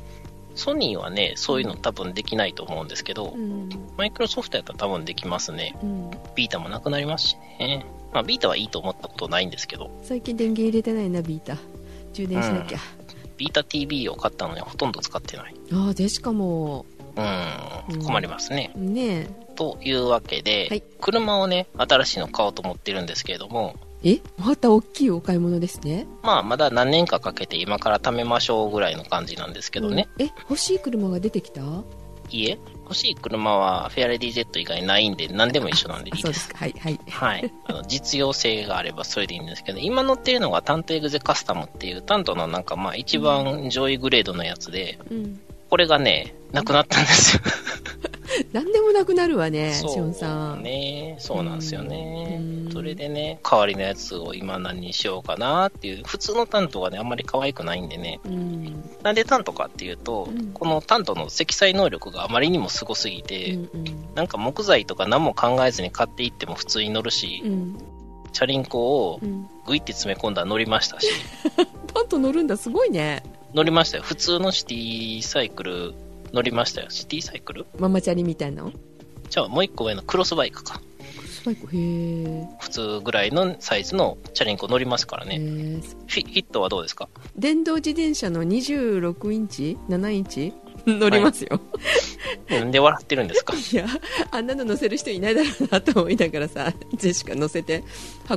[0.57, 3.69] ソニーはね、そういうの多分できないと思うんですけど、うん。
[3.95, 5.77] マイクロソフトやったら多分できますね。
[5.81, 6.11] うん。
[6.35, 7.85] ビータもなくなりますしね。
[8.13, 11.57] まあ、ビータはいいと思ったことないんですけど、最近電源入れてないな、ビータ。
[12.13, 12.79] 充電しなきゃ。
[13.37, 15.55] ビータ TV を買ったのにほとんど使ってない。
[15.71, 17.21] ああ、でしかも、う
[17.91, 18.71] うんん、困りますね。
[18.75, 24.11] ねというわけで、はい車をね、新しいの買おうと思ってるんですけれども、え。
[24.11, 26.07] えまた大きいお買い物ですね。
[26.23, 30.07] まあ、まだ何年かかけて今から貯めましょうぐらいの感じなんですけどね。
[30.17, 31.61] うんえ、欲しい車が出てきた？
[32.29, 36.19] いいえ、欲しい車はフェアレディ Z 以外ないんで何でも一緒なんでいいで。
[36.19, 36.57] あそうですすか。
[36.59, 36.99] はい、はい。
[37.09, 37.53] はい。
[37.65, 45.39] あの 実用性があればそれでいいんですけど、今乗ってるのがタントエグゼカスタムっていうタントのなんかまあ一番上位グレードのやつで、うん。
[45.69, 47.41] これがね、なくなったんですよ。
[48.53, 50.63] 何でもなくなるわね、しおんさん。
[50.63, 51.15] ね。
[51.19, 52.71] そうなんですよねうん。
[52.71, 58.19] それでね、代わりのやつを今何にしようかなっていう、普通のタントがね、あんまり可愛くないんでね。
[58.25, 58.83] うん。
[59.01, 67.77] なんでタントかっていうと、うんこのタントの積載能力があまりにもすごすぎて、うんうんなんか木材とか何も考えずに買っていっても普通に乗るし、うん
[68.33, 69.47] チャリンコをうん。
[69.65, 71.07] グイって詰め込んだら乗りましたし、
[71.93, 73.21] パンと乗るんだ、すごいね。
[73.53, 74.03] 乗りましたよ。
[74.03, 75.93] 普通のシティサイクル
[76.33, 76.89] 乗りましたよ。
[76.89, 77.65] シティサイクル？
[77.79, 78.73] ママチャリみたいなの？
[79.29, 80.81] じゃあもう一個上のクロスバイクか。
[81.25, 82.47] スパイク、へえ。
[82.59, 85.37] 普通ぐらいのサイズのチャリンコ乗りますからね。
[85.39, 87.09] フィヒットはどうですか？
[87.37, 90.53] 電動自転車の26インチ ?7 インチ？
[90.99, 91.59] 乗りますよ。
[92.49, 93.53] なんで笑ってるんですか？
[93.71, 93.85] い、や、
[94.31, 97.83] あんなの乗せる人いないだろうなと思いながらさ、ジェシカ乗せて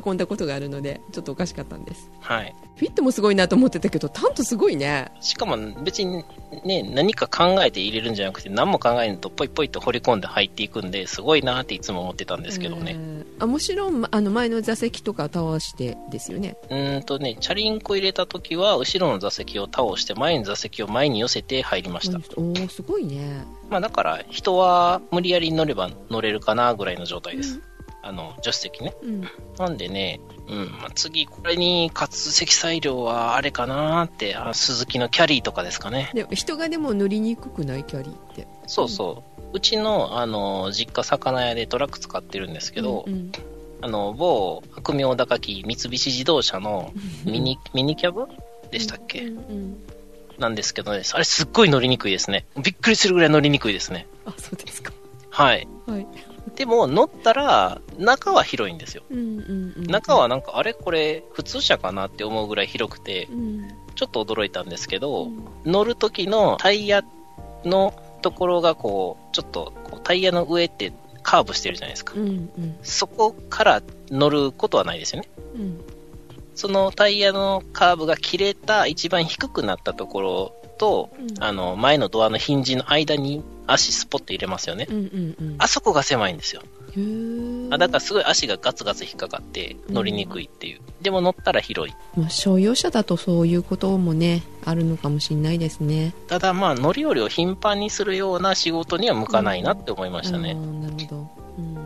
[0.05, 2.11] 運んだことがあるので、ちょっとおかしかったんです。
[2.21, 2.55] はい。
[2.77, 5.11] フィットもすごいなと思ってたけど、タントすごいね。
[5.21, 6.25] しかも別に
[6.65, 12.93] ね、何か考えて入れるんじゃなくて、何も考えんとポイポイと掘り込んで入っていくんで、すごいなっていつも思ってたんですけどね。
[12.97, 16.57] えーあもちろん、あの前の座席とか倒してですよね。
[16.69, 22.19] うーんとね、チャリンコ入れた時は、後ろの座席を倒して、前の座席を前に寄せて入りました。
[22.41, 23.45] おおすごいね。
[23.69, 27.61] まあだから、人は無理やり乗れば乗れるかなぐらいの状態です。
[28.03, 28.95] あの、助手席ね。
[29.03, 29.29] うん。
[29.59, 36.11] なんでね、うん、まあ、次これに勝つ積載量はあれかなって、あの鈴木のキャリーとかですかね。
[36.15, 38.47] でも人がでも乗りにくくないキャリーって。
[38.67, 39.43] そうそう。
[39.53, 43.33] うちの、あの、実家魚屋でトラック使ってるんですけど、うんうん
[43.83, 46.93] あの、某悪名高き三菱自動車の
[47.25, 48.27] ミニ、ミニキャブ
[48.71, 49.83] でしたっけ、うんうん
[50.41, 52.47] なんですけどね、あれすっごい乗りにくいですね。
[52.63, 54.07] びっくりするぐらい乗りにくいですね。
[54.25, 54.93] あ、そうですか。
[55.31, 55.69] はい。
[55.87, 56.07] はい。
[56.57, 59.03] でも乗ったら、中は広いんですよ。
[59.11, 59.87] うんうんうん。
[59.87, 63.69] 中はなんか、あれこれ、普通車かなって思うぐらい広くてう、ん。
[63.95, 67.05] ちょっと驚いたんですけど、うん乗る時のタイヤ
[67.65, 72.15] のところがこう、ちょっとこうタイヤの上ってカーブしてるじゃないですか。
[72.17, 75.29] うんうんそこから乗ることはないですよね。
[75.55, 75.81] うん。
[76.55, 84.87] そのタイヤのカーブが切れた一番低くなったところと、うんあの、前のドアのヒンジの間に足スポッと入れますよね。
[84.89, 85.55] うんうんうん。
[85.59, 86.63] あそこが狭いんですよ。
[87.71, 90.81] あだからすごい足がガツガツ引っかかって乗りにくいっていう。
[91.03, 91.95] でも乗ったら広い。
[92.17, 96.15] まあ、商用車だとそういうこともね、あるのかもしれないですね。
[96.27, 100.51] ただまあ乗り降りを頻繁にするような仕事には向かないなって思いましたね。
[100.51, 101.31] あーなるほど。
[101.59, 101.83] うんうん。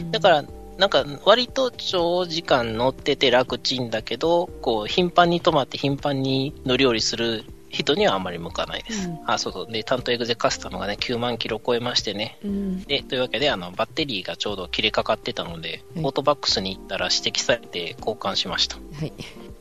[0.00, 0.10] うん。
[0.10, 0.44] だから、
[0.80, 9.06] なんか割と長時間乗ってて楽ちんだけど、こう頻繁に止まって頻繁に乗り降りする人にはあんまり向かないです。
[9.06, 9.70] うんあ、そうそう。
[9.70, 12.38] で、担当エグゼカスタムがね、9万キロ超えましてね。
[12.42, 12.82] うん。
[12.84, 18.76] で、というわけで、あの、バッテリーがちょうど切れかかってたので、はいオートバックスに行ったら指摘されて交換しました。
[18.76, 19.12] はい。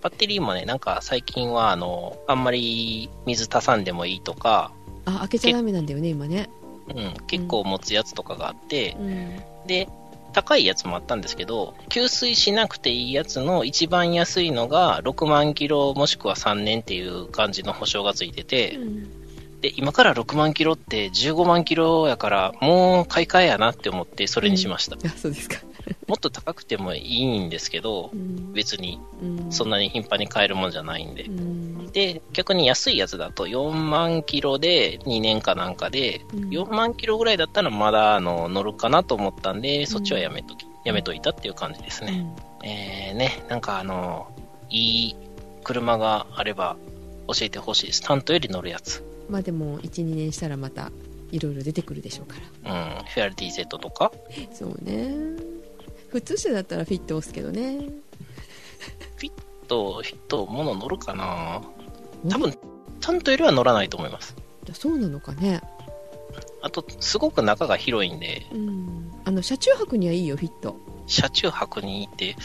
[0.01, 4.71] バッテリーもね、なんか最近は、あの、あんまり水足さんでもいいとか、
[5.03, 6.49] あ、開けちゃダメなんだよね、今ね。
[6.87, 9.67] うん、結構持つやつとかがあって、うん。
[9.67, 9.89] で、
[10.33, 18.79] 高いやつもあったんですけど、給水しなくていいやつの一番安いのが6万キロもしくは3年っていう感じの保証がついてて、
[19.61, 24.95] で、今から6万キロって15万キロやから、もう買い替えやなって思ってそれにしました。
[24.95, 25.57] あ、そうですか。
[26.07, 31.31] もっと高くてもいいんですけどう、ん別にうんそんなに頻繁に買えるもんじゃないんでう。
[31.31, 42.25] んで、逆に安いやつだと4万キロで2年かなんかで、うん4万キロぐらいだったらまだあの乗るかなと思ったんで、そっちはやめとき、やめといたっていう感じですね。
[42.63, 44.27] えー、ね、なんかあの、
[44.69, 45.15] いい
[45.63, 46.77] 車があれば
[47.27, 48.01] 教えてほしいです。
[48.01, 49.03] タントより乗るやつ。
[49.29, 50.91] まあでも12年したらまた
[51.31, 54.11] いろいろ出てくるでしょうからうん、フェアリティ Z とか。
[54.51, 55.11] そうね
[56.09, 57.89] 普通車だったらフィット押すけどね。
[59.67, 61.61] と、ヒット、もの乗るかな？
[62.27, 62.57] 多分、
[62.99, 64.35] タントよりは乗らないと思います。
[64.73, 65.61] そうなのかね。
[66.63, 69.11] あと、すごく中が広いんで、うん。
[69.25, 70.75] あの車中泊にはいいよフィット。
[71.05, 72.35] 車中泊に行って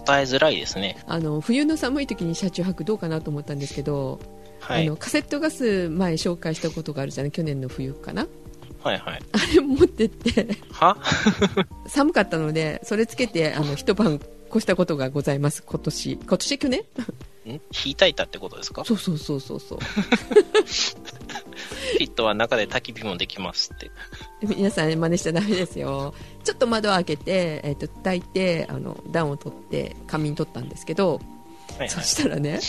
[0.00, 1.02] 答えづらいですね。
[1.06, 4.20] あの冬の寒い時に車中泊どうかなと思ったんですけど、
[4.60, 4.86] はい。
[4.86, 7.32] あのカセットガス前紹介したことがあるじゃない？
[7.32, 8.26] 去年の冬かな？
[8.82, 9.22] はいはい。
[9.32, 10.96] あれ持ってっては？
[11.86, 16.84] 寒かったのでそれつけてあの一晩越したことがございます今年今年去年ん？
[17.46, 17.60] 引
[17.92, 18.84] いたいたってことですか？
[18.84, 19.78] そうそうそうそうそう
[21.92, 23.90] フィットは中で焚き火もできますって。
[24.42, 26.14] 皆さん真似しちゃダメですよ
[26.44, 31.20] ちょっと窓を開けて、えっと炊いてあの暖を取って仮眠取ったんですけど、
[31.70, 32.04] そはいはい。
[32.04, 32.60] したらね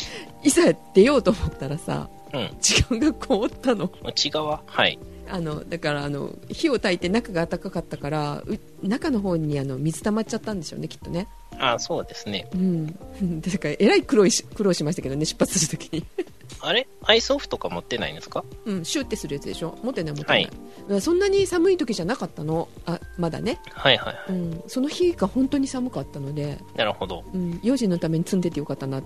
[0.44, 2.50] いざ出ようと思ったらさうん。
[2.62, 5.00] 時間が凍ったの内側はい。
[5.30, 11.28] あのだからあの火を焚いて中が暖かかったからう中の方にあの水溜まっちゃったんでしょうねきっとね。
[11.60, 12.50] あそうですね。
[12.54, 12.88] うん。
[13.42, 16.06] だからえらい苦労し苦労しましたけどね出発するときに。
[16.62, 16.88] あれ？
[17.04, 18.44] アイスオフとか持ってないんですか？
[18.66, 19.78] うんシューってするやつでしょ？
[19.84, 20.50] 持ってない持ってない、
[20.90, 21.02] はい。
[21.02, 22.68] そんなに寒い時じゃなかったの？
[22.86, 24.16] あまだね、はいはい。
[24.30, 27.24] うん、その日が本当に寒かったので、なるほど。
[27.34, 29.02] うん、用心のために積んでてよかったな。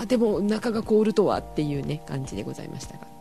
[0.00, 3.00] あでも中が凍るとはっていうね感じでございましたが。
[3.00, 3.13] はい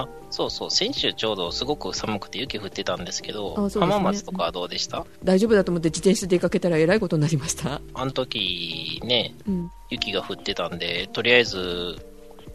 [0.00, 0.70] あ、 そうそう。
[0.70, 3.80] 先週ちょうどすごく寒くて雪降ってたんですけど、ね。
[3.80, 5.06] 浜松とかはどうでした？
[5.24, 12.04] 大丈夫だと思って自転車で出かけたらえらいことになりました、あの時ね、うん、雪が降ってたんで、とりあえず、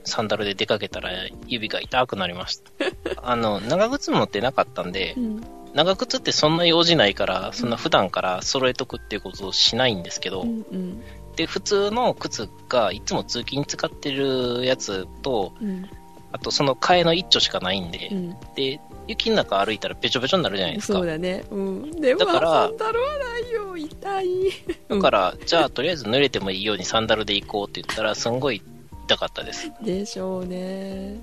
[0.05, 1.11] サンダルで出かけたら
[1.47, 2.71] 指が痛くなりました。
[3.23, 5.41] あの、長靴持ってなかったんでう、ん。
[5.73, 11.01] 長靴ってそんな用事ないから、そんな普段から揃えとくっていうことをしないんですけど、うんうん。
[11.35, 15.89] で、普通の靴がいつも通勤使ってるやつと、うん
[16.33, 20.93] あとその替えの一丁しかないんで、うんで、雪の中歩いたらべちょべちょになるじゃないですか。
[20.93, 24.27] そうだね、うん、でもだからサンダルはないよ痛い
[24.89, 28.63] だから、じゃあとりあえず濡れてもいいようにサンダルで行こうって言ったら、すんごい
[29.05, 29.71] 痛かったです。
[29.83, 31.19] でしょうね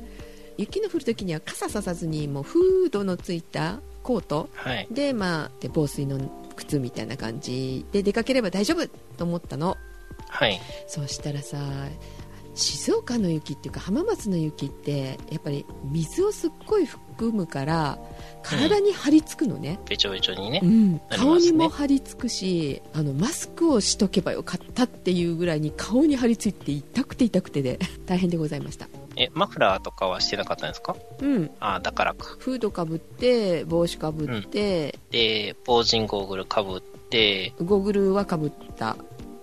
[0.56, 4.86] 雪の降るときには傘ささずにもうフードのついたコートはい。
[4.90, 6.20] で,、まあ、で防水の
[6.54, 9.76] 靴みたいな感じで出かければ大丈夫と思ったの
[10.28, 10.60] はい。
[10.86, 11.58] そしたらさ
[12.54, 17.98] 静岡の雪っていうか浜松の雪ってやっぱり水をすっごい含むから
[18.42, 20.60] 体に張り付くのね、べちょべちょにね。
[20.62, 20.66] う。
[20.66, 21.00] ん。
[21.10, 28.88] 顔にも張り付くしあのマスクをしとけばよかったっていうぐらいに顔に張り付いて痛くて痛くてで 大変でございました。
[29.16, 30.96] え、マフラーとかはしてなかったんですか？
[31.20, 31.50] うん。
[31.60, 32.36] ああ、だからか。
[32.38, 38.96] フードかぶって帽子かぶって、で、防塵ゴーグルかぶって、ゴーグルはかぶった。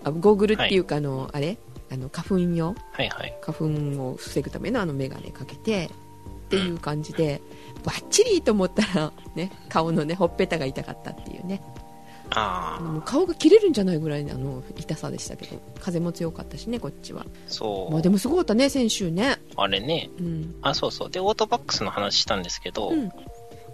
[0.04, 1.58] あゴーグルっていうか、あのあれ？
[1.92, 3.34] あの花粉用はいはい。
[3.42, 3.66] 花粉
[4.10, 7.42] を防ぐためのあの眼鏡かけてっていう感じで
[7.84, 11.62] バッチリと思ったら、ね、顔のねほっぺたが痛かったっていうね
[12.30, 17.94] ああ、もう顔が切れるんじゃないぐらいのあの痛さでしたけど風も強かったしねこっちはそう。
[17.94, 20.10] まあでもすごかったね先週ねあれね。
[20.20, 21.10] うんあ、そうそう。
[21.10, 23.12] で、オートバックスの話したんですけど、うん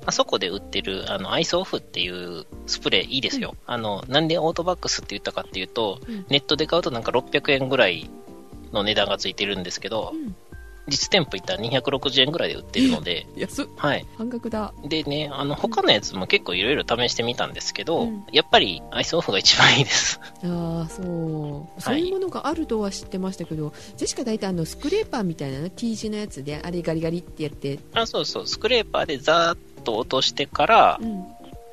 [0.05, 3.55] あそこで売ってる、あの、アイスオフっていうスプレーいいですよ。
[3.65, 6.25] あの、なんでオートバックスって言ったかっていうと、うん。
[6.29, 8.09] ネットで買うとなんか600円ぐらい
[8.71, 10.35] の値段がついてるんですけど、うん。
[10.89, 13.65] 実店舗行ったら260円ぐらいで売ってるので、 安っ。
[13.77, 14.05] はい。
[14.17, 14.73] 半額だ。
[14.83, 18.25] でね、あの、他のやつも結構いろいろ試してみたんですけど、うん。
[18.33, 20.19] やっぱりアイスオフが一番いいです。
[20.43, 21.81] ああそう。
[21.81, 31.25] そういうものがあるとは知ってましたけど、ジェシカ大体あのスクレーパーみたいなの T 字のやつであれガリガリってやって、あ、そうそう、スクレーパーでザーッと落としてから、うん。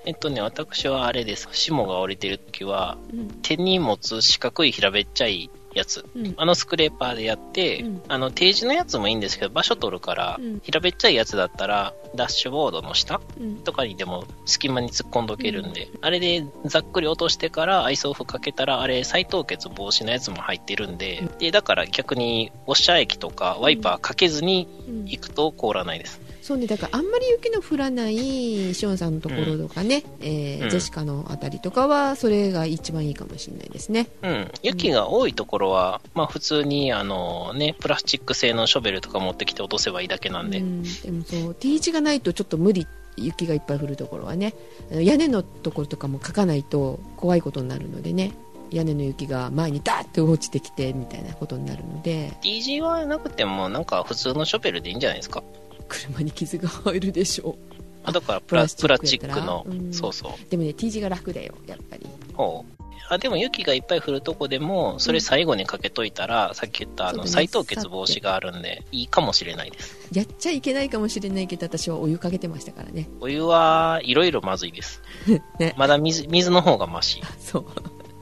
[0.06, 1.48] えっとね、私はあれです。
[1.52, 3.28] 霜が降りてる時は、うん。
[3.42, 6.06] 手に持つ四角い平べっちゃいやつ。
[6.16, 6.34] うん。
[6.38, 8.02] あのスクレーパーでやって、うん。
[8.08, 10.60] あの、定時のやつもいいんですけど、場所取るから、うん。
[10.60, 13.56] 平べっちゃいやつだったら、ダッシュボードの下うん。
[13.58, 25.04] とかにでも隙間に突っ込んどけるんで、あれでざっくり落としてからアイスオフかけたら、あれ再凍結防止のやつも入ってるんで、で、だから逆にウォッシャー液とかワイパーかけずにうん。
[25.04, 26.20] 行くと凍らないです。
[26.50, 34.08] そうねだからあんまり雪の降らないシオンさんのところとかね、えーうんジェシカのあたりとかはそれが一番いいかもしれないですね。
[34.22, 34.52] うん。
[34.62, 44.54] 雪が多いところは、まあ普通にあのね、プラスチック製のショベルとか持ってきて落とせばいいだけなんで、うん、でもそう T 字がないとちょっと無理っ雪がいっぱい降るところはね。
[44.90, 48.32] 屋根のところとかも書かないと怖いことになるのでね。
[48.70, 52.32] 屋根の雪が前にダーッと落ちてきてみたいなことになるので。
[52.42, 55.42] DG はなくても、なんか普通のショベルでいいんじゃないですか。
[55.90, 57.58] 車に傷が入るでしょ
[58.04, 60.32] あだからプラプラスチップラスチックの、うんそうそう。
[60.32, 62.80] うでもね T 字が楽だよやっぱりほう。
[63.12, 70.08] あでも雪がいっぱい降るとこでも、それ最後にかけといたら、さっき言ったあの、再凍結防止があるんで、いいかもしれないです。
[70.12, 75.02] やっちゃいけないかもしれないけど私はお湯かけてましたからねお湯はいろいろまずいです。
[75.58, 77.20] ねまだ水、水の方がマシ。
[77.40, 77.66] そう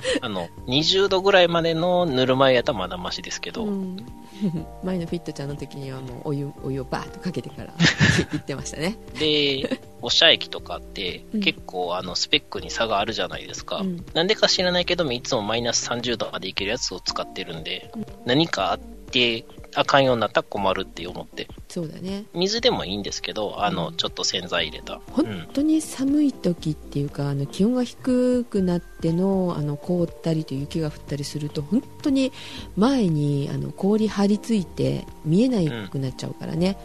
[0.20, 3.96] あの、20度ぐらいまでのぬるま湯やったらまだマシですけど、うん。
[4.84, 7.72] 前のフィットちゃんの時にはもうお湯お湯をバーッとかけてから
[8.32, 8.96] 行ってましたね。
[9.18, 11.40] で、おしゃ液とかってうん。
[11.40, 13.78] 結構あのスペックに差があるじゃないですか。
[13.78, 14.04] うん。
[14.14, 17.90] なんでか知らないけども、いつもマイナス30度までいけるやつを使ってるんで、
[18.24, 19.44] 何かあって
[19.78, 21.48] あかんようになったら困るって思って。
[21.68, 24.94] そうだね水でもいいんですけど、あの、うんちょっと洗剤入れた。
[24.94, 25.48] うん本。
[25.54, 32.32] 当に寒い時っていうかあの気温が低くなってのあの凍ったりと雪が降ったりすると本当に
[32.76, 36.76] 前にあの氷張り付いて見えなくなっちゃうからね、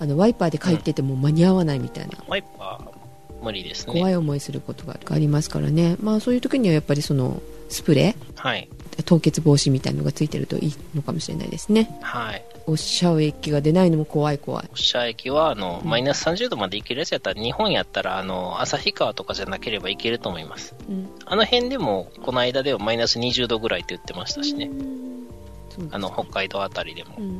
[0.00, 2.99] あのワイパーで帰ってても間に合わないみたいな、ワイパー、
[3.42, 3.92] 無理ですね。
[3.92, 8.68] 怖い思いすることがありますからね、まあ、そういう時にはやっぱりそのスプレはい。
[8.96, 12.44] ー凍結防止みたいなのがついてるといいのかもしれないですねはい。
[12.66, 20.74] おっしゃ液が出ないのも怖い怖いおしゃ液は、あの、うんマイナス30度までいけるやつやったら、日本やったら、あの、旭川とかじゃなければいけると思います。
[20.88, 24.70] うんあの辺でも、この間ではマイナス20度ぐらいって言ってましたしね。
[25.90, 27.20] あの、北海道あたりでもう。
[27.20, 27.34] んうんう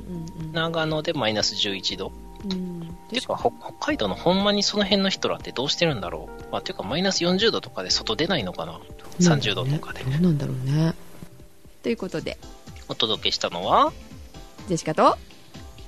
[0.48, 2.12] ん長野でマイナス11度。
[2.45, 2.80] うん
[3.11, 6.53] ていうか、ほ北海道のほんまにその辺の人らってどうしてるんだろう。
[6.53, 8.80] まあ、ていうか、マイナス40度とかで外出ないのかな。
[9.18, 10.11] 30度とかでど。
[10.16, 10.95] うなんだろうね
[11.82, 12.38] ということで
[12.88, 13.93] お届けしたのは、
[14.68, 15.18] ジェシカと？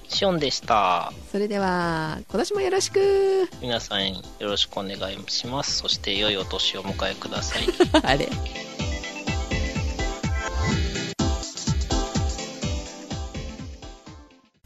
[0.09, 1.13] シオンでした。
[1.31, 5.79] それでは今年もよろしく皆さんよろしくお願いします。
[5.79, 7.63] そして良いお年をお迎えください。
[8.03, 8.29] あれ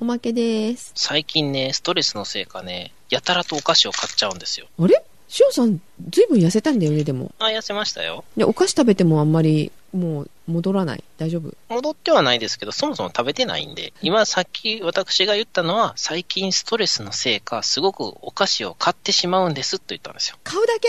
[0.06, 4.66] まけです最近ね、ストレスのせいかね、やたらとお菓子を買っちゃうんですよ。
[4.80, 5.02] あれ？
[5.28, 5.80] しおさん
[6.10, 8.24] ずいぶん痩せたんだよねでもあ、痩せましたよ。
[8.36, 11.02] でお菓子食べてもあんまりもう戻らない？
[11.18, 11.52] 大丈夫？
[11.68, 20.36] 戻ってはないですけど、そもそも食べてないんで、今さっき私が言ったのは、最近ストレスのせいか、すごくお菓子を買ってしまうんですと言ったんですよ。
[20.44, 20.88] 買うだけ？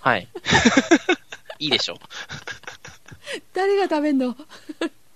[0.00, 0.28] はい。
[1.58, 1.98] いいでしょ
[3.54, 4.36] 誰が食べんの？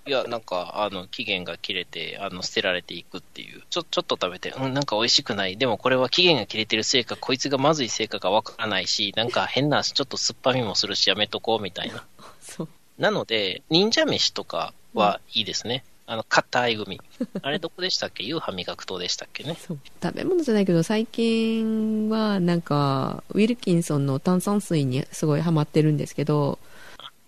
[0.08, 3.62] いや、なんか、あの、期限が切れて、あの、捨てられていくっていう。
[3.68, 5.58] ちょ、ちょっと食べて、うん、なんか美味しくない。
[5.58, 12.04] でもこれは期限が切れてるせいか、こいつがまずいせいかがわからないし、なんか変な、ちょっと酸っぱみもするし、やめとこうみたいな。
[12.40, 15.84] そうなので、忍者飯とかはいいですね。
[16.06, 16.98] あの、硬いグミ。
[17.42, 18.24] あれどこでしたっけ？
[18.24, 19.56] 夕飯味覚糖でしたっけね？
[19.60, 26.58] そう食べ物じゃないけど最近はなんかウィルキンソンの炭酸水にすごいハマってるんですけど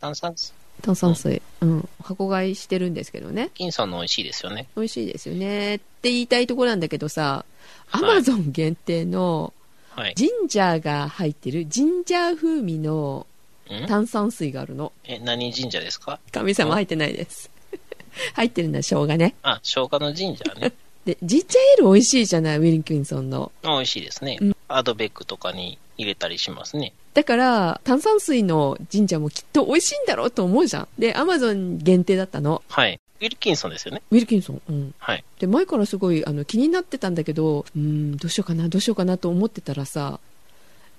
[0.00, 0.54] 炭酸水？
[0.80, 3.50] 炭酸水、うん、箱買いしてるんですけどね。
[3.54, 4.66] 金さんの美味しいですよね。
[4.76, 5.76] 美味しいですよね。
[5.76, 7.44] って言いたいところなんだけどさ
[7.92, 8.16] アはい。
[8.16, 9.52] マゾン限定の
[9.94, 10.14] はい。
[10.16, 13.26] ジンジャーが入ってるジンジャー風味の
[13.70, 13.86] ん？
[13.86, 14.92] 炭酸水があるの。
[15.04, 16.18] え、何神社ですか？
[16.32, 17.50] 神様入ってないです。
[18.34, 19.34] 入ってるのは生姜ね。
[19.42, 20.72] あ、生姜の神社ね。
[21.04, 23.50] でジンジャーエール美味しいじゃないウィルキンソンの。
[23.62, 24.38] あ美味しいですね。
[24.40, 24.56] うん。
[24.68, 26.92] アドベックとかに入れたりしますね。
[27.14, 33.00] だから炭酸水のジンジャーもきっと美味しいんだろうと思うじゃんでアマゾン限定だったのはい。
[33.20, 34.00] ウィルキンソンですよね。
[34.10, 35.24] ウィルキンソン、うん、はい。
[35.38, 40.20] で前からすごいあの気になってたんだけどうーんどうしようかなどうしようかなと思ってたらさ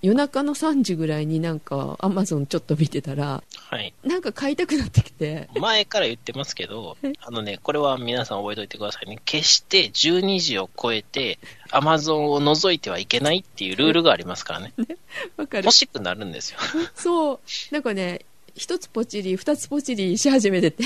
[0.01, 3.93] 夜中の3時ぐらいになんかアマゾンちょっと見てたらはい。
[4.03, 9.19] なんか買いたくなってきて前から言ってますけど、あのね、これは皆さん覚えておいてくださいね。
[9.23, 11.39] 決して12時を超えて、
[11.71, 14.73] アマゾンを除いてはいけないっていうルールがありますからね。
[15.37, 16.59] わかる欲しくなるんですよ。
[16.95, 17.39] そう
[17.71, 18.21] なんかね
[18.55, 20.83] 一つポチリ二つポチリし始めてて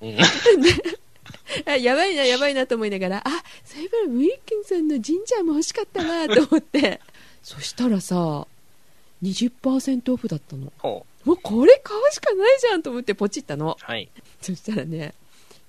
[0.00, 0.16] うん
[1.66, 3.30] あやばいなやばいなと思いながらあ
[3.64, 7.00] そういえばウィルキンソンのジンジャーも欲しかったわと思って
[7.42, 8.46] そしたらさ
[9.22, 13.84] 20%オフだったのほもうこれ買うしかないじゃんと思ってポチったのう。
[13.84, 14.08] はい。
[14.40, 15.14] そしたらね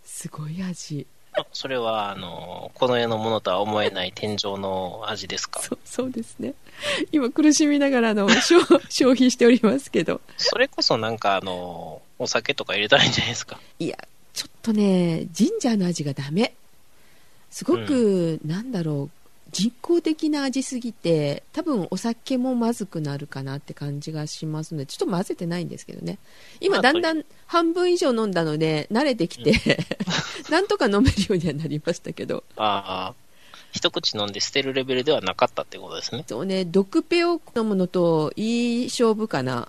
[0.03, 1.05] すごい味
[1.35, 5.59] あそれは、あの、この世のものとは思えない天井の味ですか？
[5.61, 6.53] そうそうですね
[7.11, 8.59] 今苦しみながらあの 消
[8.89, 13.59] 消費しておりますけどそれこそなんか、あの、お酒とか入れたらいいんじゃないですか？
[13.79, 13.97] いや
[14.33, 16.53] ちょっとねジンジャーの味がダメ
[17.49, 19.22] すごく、なんだろう
[19.53, 26.17] 人工的な味すぎて多分お酒もまずくなるかなって感じがしますのでちょっと混ぜてないんですけどね
[26.59, 29.53] 今まあだんだん半分以上飲んだので慣れてきて、
[30.49, 33.23] なんとか飲めるようにはなりましたけどああ。
[33.73, 36.23] 一口飲んで捨てるレベルではなかったってことですね。
[36.27, 39.67] そうね、毒ペを飲むのといい勝負かな。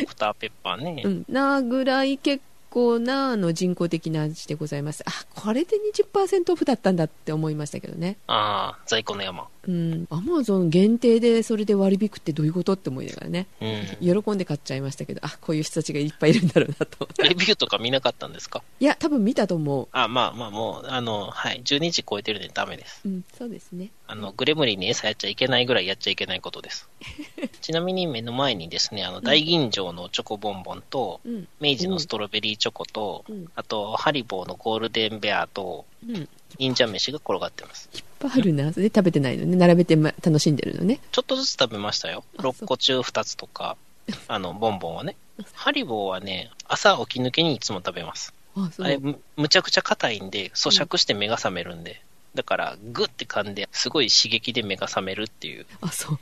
[0.00, 1.02] ドクターペッパーね。
[1.04, 1.24] うん。
[1.28, 2.42] なぐらい結
[2.72, 5.04] 構なあの人工的な味でございます。
[5.06, 8.16] あ、これで20%オフだったんだって思いましたけどね。
[8.26, 9.46] ああ、在庫の山。
[9.68, 10.06] うん。
[10.10, 13.46] アマゾン限定でそれで割引くってどういうことって思いながらね。
[13.60, 13.66] う
[14.06, 14.22] ん。
[14.22, 17.06] 喜んで買っちゃいましたけど、あ、こういう人たちがいっぱいいるんだろうなと。
[17.22, 18.62] レビューとか見なかったんですか？
[18.80, 21.60] いや、多分見たと思あ、まあまあもう、あの、はい。
[21.64, 23.02] 12時超えてるんでダメです。
[23.04, 23.08] う。
[23.08, 23.90] うん、そうですね。
[24.12, 26.88] あの、グレムリンに餌やっちゃいけないぐらいやっちゃいけないことです。
[27.62, 31.48] ちなみに目の前にですね、あの、大吟醸のチョコボンボンと、うん。
[31.60, 33.50] 明治のストロベリーチョコと、うん。
[33.54, 36.16] あと、ハリボーのゴールデンベアと、うん。
[36.16, 37.88] いっ忍者飯が転がってます。
[38.18, 38.70] ぱいあるな。
[38.70, 39.56] で食べてないのね。
[39.56, 41.00] 並べて、ま、楽しんでるのね。
[41.10, 42.24] ちょっとずつ食べましたよ。
[42.36, 43.76] あ6個中2つとか、
[44.28, 45.16] あの、ボンボンはね。
[45.54, 48.34] ハリボーはね、朝起き抜けにいつも食べます。
[48.54, 52.02] あれ、むむちゃくちゃ硬いんで、咀嚼して目が覚めるんで。
[52.34, 55.66] だから、グッて噛んで、すごい刺激で目が覚めるっていう。
[55.80, 56.18] あ、そう。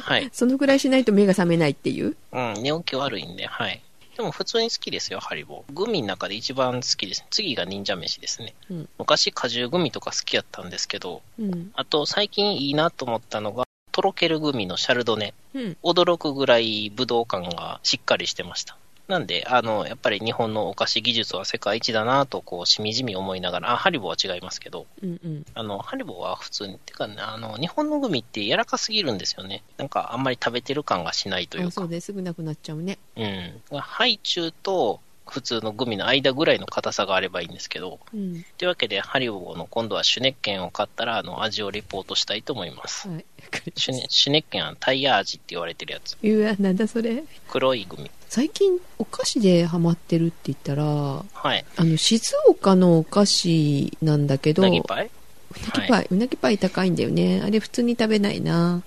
[0.00, 0.30] はい。
[0.32, 2.16] そのぐらいしないと目が覚めないっていう？
[2.32, 3.82] うん、寝起き悪いんで、はい。
[4.16, 5.72] でも普通に好きですよ、ハリボー。
[5.72, 7.24] グミの中で一番好きです。
[7.30, 8.54] 次が忍者飯ですね。
[8.70, 8.88] うん。
[8.98, 11.72] 昔果汁グミとか好きやったんですけど、うん。
[11.74, 15.34] あと最近いいなと思ったのが、とろけるグミのシャルドネ。
[15.54, 15.76] うん。
[15.82, 18.76] 驚くぐらいブドウ感がしっかりしてました。
[19.06, 25.20] なんで、あの、やっぱり日本のお菓子技術は世界一だなと、こう、しみじみ思いながら、あ、ハリボーは違いますけど、うん。
[25.22, 25.44] うん。
[25.54, 29.62] あの、ハリボーは普通に、てかね、あの、日本のグミって柔らかすぎるんですよね。
[29.76, 31.90] なんか、あんまり食べてる感がしないというあ、そかう。
[31.90, 32.98] ですぐなくなっちゃうね。
[33.16, 33.62] うん。
[33.78, 38.44] ハイチュウと普通のグミの間ぐらいの硬さがあればいいんですけど、うん。
[38.58, 43.08] というわけで、ハリボーの今度はシュネッケンを買ったら、あの、味をレポートしたいと思います。
[43.08, 43.24] はい。
[43.76, 46.16] シュネシュネッケンはタイヤ味って言われてるやつ。
[46.22, 47.24] うわ、なんだそれ。
[47.48, 48.10] 黒いグミ。
[48.28, 51.64] 最近お菓子でハマってるって言ったら、あはい。
[51.78, 55.06] の、静岡のお菓子なんだけど、うなぎパイ？
[55.06, 55.10] う
[55.60, 57.40] なぎパイ、うなぎパイ高いんだよね。
[57.44, 58.82] あれ普通に食べないな。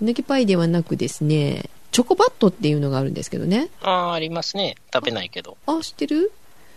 [0.00, 3.68] うなぎパイではなくですね、チョコバットっていうのがあるんですけどね。
[3.80, 4.74] ああ、ありますね。
[4.92, 5.56] 食べないけど。
[5.64, 6.32] あ、知ってる？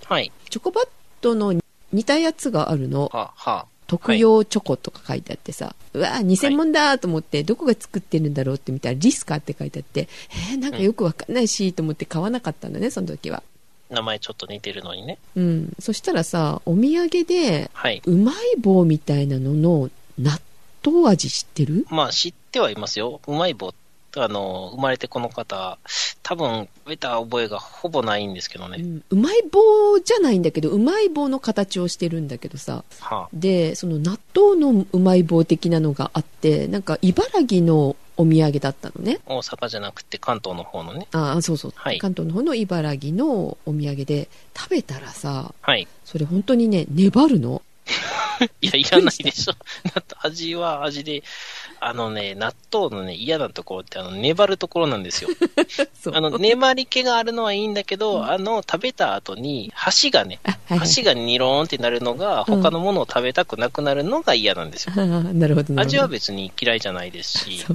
[0.05, 0.31] はい。
[0.47, 0.87] チョコバッ
[1.21, 1.55] トの
[1.91, 3.09] 似たやつがあるの。
[3.11, 10.07] はあ、は特用チョコとか書いてあってさ、うわ偽物だと思って、どこが作ってるんだろうって見たら、リスカって書いてあって、
[10.51, 13.41] えー、なんかよくわかんないし、と思って買わなかったんだね、その時は。
[13.89, 13.93] あ。
[13.95, 15.17] 名前ちょっと似てるのにね。
[15.35, 15.73] うん。
[15.79, 18.03] そしたらさ、お土産で、はい。
[18.05, 19.89] うまい棒みたいなのの
[20.19, 20.39] 納
[20.85, 21.87] 豆味知ってる？
[21.89, 23.19] まあ、知ってはいますよ。
[23.25, 23.73] うまい棒。
[24.15, 25.77] あの、生まれてこの方、
[26.23, 28.77] 多分、食べた覚えがほぼないんですけどね。
[28.81, 32.83] うん、うまい棒じゃないんだけど、うまい棒の形をしてるんだけどさ。
[32.99, 39.19] はで、その納豆のうまい棒的なのがあって、なんか茨城のお土産だったのね。
[39.27, 41.07] あ、大阪じゃなくて関東の方のね。
[41.11, 45.87] ああ、そうそう、はい関東の方の茨城のお土産で、食べたらさ、はい。
[46.03, 47.61] それ本当にね、粘るの。
[48.61, 49.53] いや、いらないでしょ。
[49.53, 51.23] だって味は味で、
[51.79, 55.29] あのね、納豆のね、嫌なところって、あの、粘るところなんですよ。
[56.13, 60.79] あの、粘り気があるのはいいんだけど、あの、食べた後に、箸がね、あ、はい、はい。
[60.79, 64.93] 箸がニローンってなるのが、うん他のものを食べたくなくなるのが嫌なんですよ。
[65.47, 65.79] るほど。
[65.79, 67.65] 味は別に嫌いじゃないですし。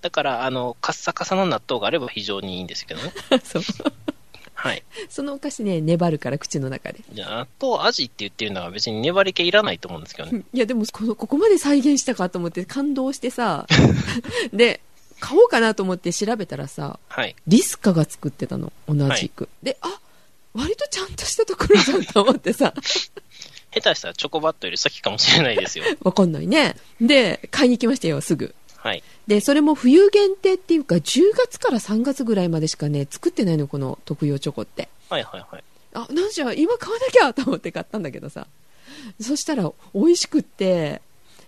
[0.00, 3.12] だから、あの、カッサカサの納豆があれば非常にいいんですけどね。
[3.44, 3.62] そう。
[4.62, 4.84] はい。
[5.08, 7.00] そのお菓子ね、粘るから、口の中で。
[7.12, 10.42] じゃあ、納豆味って言ってるのは別に粘り気いらないと思うんですけどね。
[10.52, 13.66] いや、でもこの、ここまで再現したかと思って感動してさ、
[14.54, 14.80] で、
[15.18, 17.34] 買おうかなと思って調べたらさ、はい。
[17.48, 19.48] リスカが作ってたの、同じく。
[19.64, 19.98] で、あ、
[20.54, 22.72] 割とちゃんとしたところじゃんと思ってさ、
[23.74, 25.84] 下手したらチョコバットより先かもしれないですよ。
[26.04, 26.76] わかんないね。
[27.00, 28.54] で、買いに行きましたよ、すぐ。
[28.82, 29.02] はい。
[29.28, 34.88] で、それも冬限定っていうか、10月から3月ぐらいまでしかね、作ってないの、この特用チョコって。
[35.08, 35.64] はいはいはい。
[35.94, 38.48] あ、なんじゃ、今買わなきゃと思って買ったんだけどさ。
[39.20, 41.00] そしたら、美味しくって、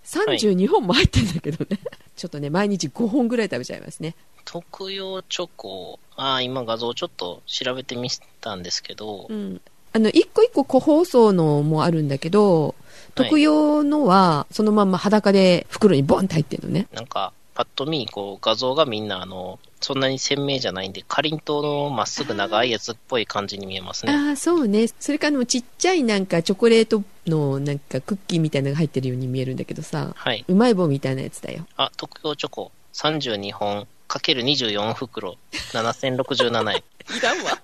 [0.04, 1.80] 32本も入ってんだけどね。
[2.14, 4.14] ちょっとね、毎日5本ぐらい食べちゃいますね。
[4.44, 8.08] 特用チョコ、ああ、今画像ちょっと調べてみ
[8.40, 9.60] たんですけど、うん。
[9.92, 12.76] あの、一個一個個包装のもあるんだけど、
[13.14, 16.86] 特用のは、そのまんま裸で袋にボンって入ってるのね。
[16.92, 24.12] なんか、パッと見、こう、画像がみんな、あの、そんなに鮮明じゃないんで、かりんとうのまっすぐ長いやつっぽい感じに見えますね。
[24.12, 24.88] ああ、そうね。
[24.98, 30.44] それかのちっちゃいなんかチョコレートのなんかクッキーみたいなのが入ってるように見えるんだけどさ、はい。
[30.48, 31.66] うまい棒みたいなやつだよ。
[31.76, 35.36] あ、特用チョコ、32本、かける24袋、
[35.72, 36.82] 7067円。
[37.16, 37.60] いらんわ。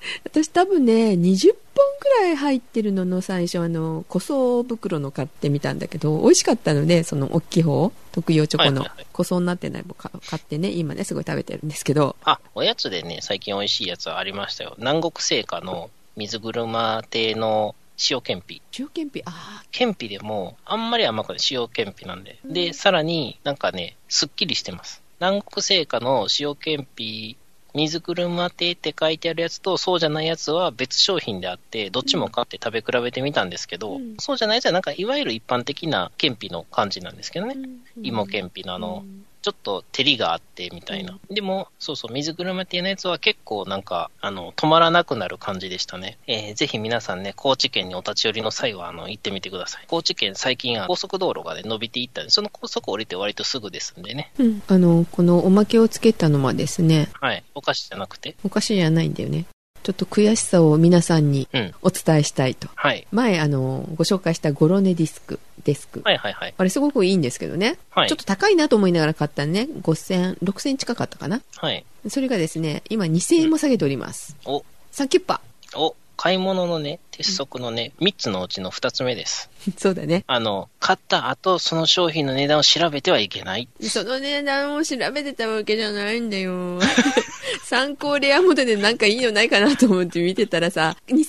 [0.24, 1.56] 私多分ね、20本
[2.00, 14.74] くらい入ってるのの最初あの、個装袋の買ってみたんだけど、美味しかったので、その大きい方、特用チョコの個装になってない方買買ってね、今ね、すごい食べてるんですけど、あ、おやつでね、最近美味しいやつはありましたよ。
[14.78, 17.74] 南国製菓の水車亭の
[18.10, 18.62] 塩けんぴ。
[18.78, 22.38] 塩けんぴ、あけんぴでも、あんまり甘くない塩けんぴなんで。
[22.44, 25.02] で、さらになんかね、すっきりしてます。
[25.20, 27.36] 南国製菓の塩けんぴ、
[27.78, 34.16] 水車亭って書いてあるやつと、そうじゃないやつは別商品であって、どっちも買って食べ比べてみたんですけど、うん。
[34.18, 37.56] そうじゃないやつはなんかいわゆる一般的なけんぴの感じなんですけどあ、ね。
[38.02, 41.18] 芋けんぴのあの、うんちょっと照りがあってみたいな。
[41.30, 46.18] でも、そうそう、水車亭のやつは結構なんか、あの、止まらなくなる感じでしたね。
[46.26, 49.84] えーぜひ皆さんね、高知県にお立ち寄りの際は、あの、行ってみてください。
[49.86, 54.32] 高知県最近は高速道路がね、伸びていったんで、その高速降りて割とすぐですんでね。
[54.38, 57.44] うん、あのこのおまけをつけたのはですねはい。
[57.54, 58.36] お菓子じゃなくて？
[58.44, 59.46] お菓子じゃないんだよね
[59.88, 61.74] ちょっと悔しさを皆さんにうん。
[61.80, 63.06] お伝えしたいとはい。
[63.10, 66.54] 前あのご紹介したゴロネディスクデスク、はいはいはい。
[66.58, 71.86] あれすごくいいんですけどね、はいちょっと高いなと思いながら買ったね5000 6000近かったかなはい。
[72.06, 75.40] それがですね今2000円も下げております、お、サンキュッパ
[75.74, 79.48] お、買い物のね、鉄則のね、3つのうちの2つ目です。
[79.78, 83.68] そうだねあの、買った後、その商品の値段を調べてはいけない。
[83.82, 86.80] その値段を調べてたわけじゃないんだよ
[87.62, 91.24] 参考レアモデルでなんかいいのないかなと思って見てたらさ2000円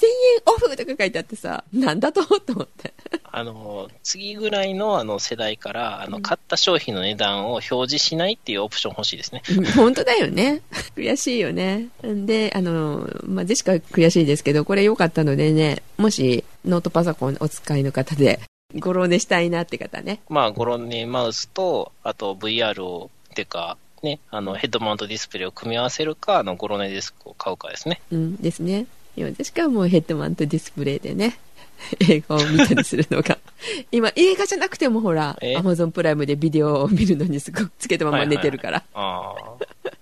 [0.45, 2.93] オフとか書いてあってさなんだとと思って
[3.31, 9.41] あの、次ぐらいのあの世代から、あの、うん買った商品の値段を表示しないっていうオプション欲しいですね。
[9.49, 10.61] うん本当だよね。
[10.95, 11.87] 悔しいよね。
[12.05, 18.39] んで、あの、まあ、ジェシカ悔しいですけど、これ良かったのでね、もしノートパソコンお使いの方で、
[18.77, 20.19] ごろ寝したいなって方ね。
[20.29, 28.01] まあ、ゴロネマウスと、あと VR を、てか、ね、あの、ヘッドマウントディスプレイを組み合わせるか、あの、ゴロネディスクを買うかですね。
[28.11, 28.85] うんですね。
[29.15, 31.39] 今、ジェシカはもうヘッドマウントディスプレイでね、
[31.99, 33.37] 映画を見たりするのが。
[33.91, 35.55] 今、映画じゃなくてもほら、え？
[35.57, 38.83] アマゾンプライムでビデオを見るのにすごくつけたまま寝てるから。
[38.93, 39.33] あ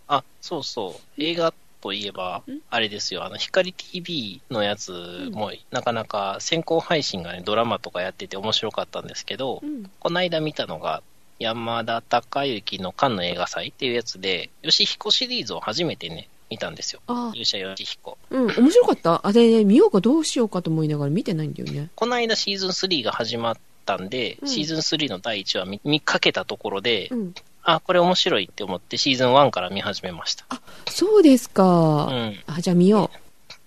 [0.08, 0.18] あ。
[0.18, 1.22] あ、そうそう。
[1.22, 9.90] 映画といえばん、あれですよ、あの、光 TV のやつも、なかなか先行配信がね、ドラマとかやってて面白かったんですけど、うん。
[10.00, 11.02] この間見たのが、
[11.40, 17.02] 山田孝之のカンヌ映画祭っていうやつで、吉彦シリーズを初めてね、見たんですよ。
[17.08, 18.18] あ勇者吉彦。
[18.30, 21.90] うん、面白かったあれ、ね、見ようかどうしようかと思いながら見てないんだよね。
[21.96, 27.34] この間シーズン3が始まったんで、うんシーズン3の第1話見見かけたところで、うん。
[27.64, 30.46] あ、これ面白いって思ってシーズン1から見始めました。
[30.90, 32.06] そうですうか。
[32.06, 32.36] ん。
[32.48, 33.12] あ、じゃあ見よ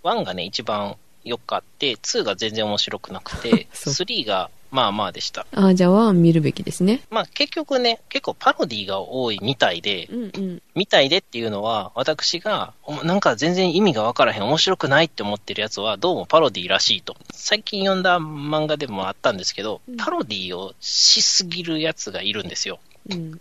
[0.02, 5.46] 1がね、一番よくあって、2が全然面白くなくて、 そう3がまあまあでした。
[5.52, 5.66] う。
[5.66, 7.02] あ、じゃあワン見るべきですね。
[7.10, 10.62] まあ結局ね、結構パロディが多いみたいで、うんうん。
[10.74, 17.16] みたいでっていうのは、私が、おなんか全然意味がわからへん、面白くないって思ってるやつは、どうもパロディらしいと。
[17.32, 22.78] 最近読んだ漫画でもあったんですけどうん、パロディをしすぎるやつがいるんですよ。
[23.08, 23.40] うん。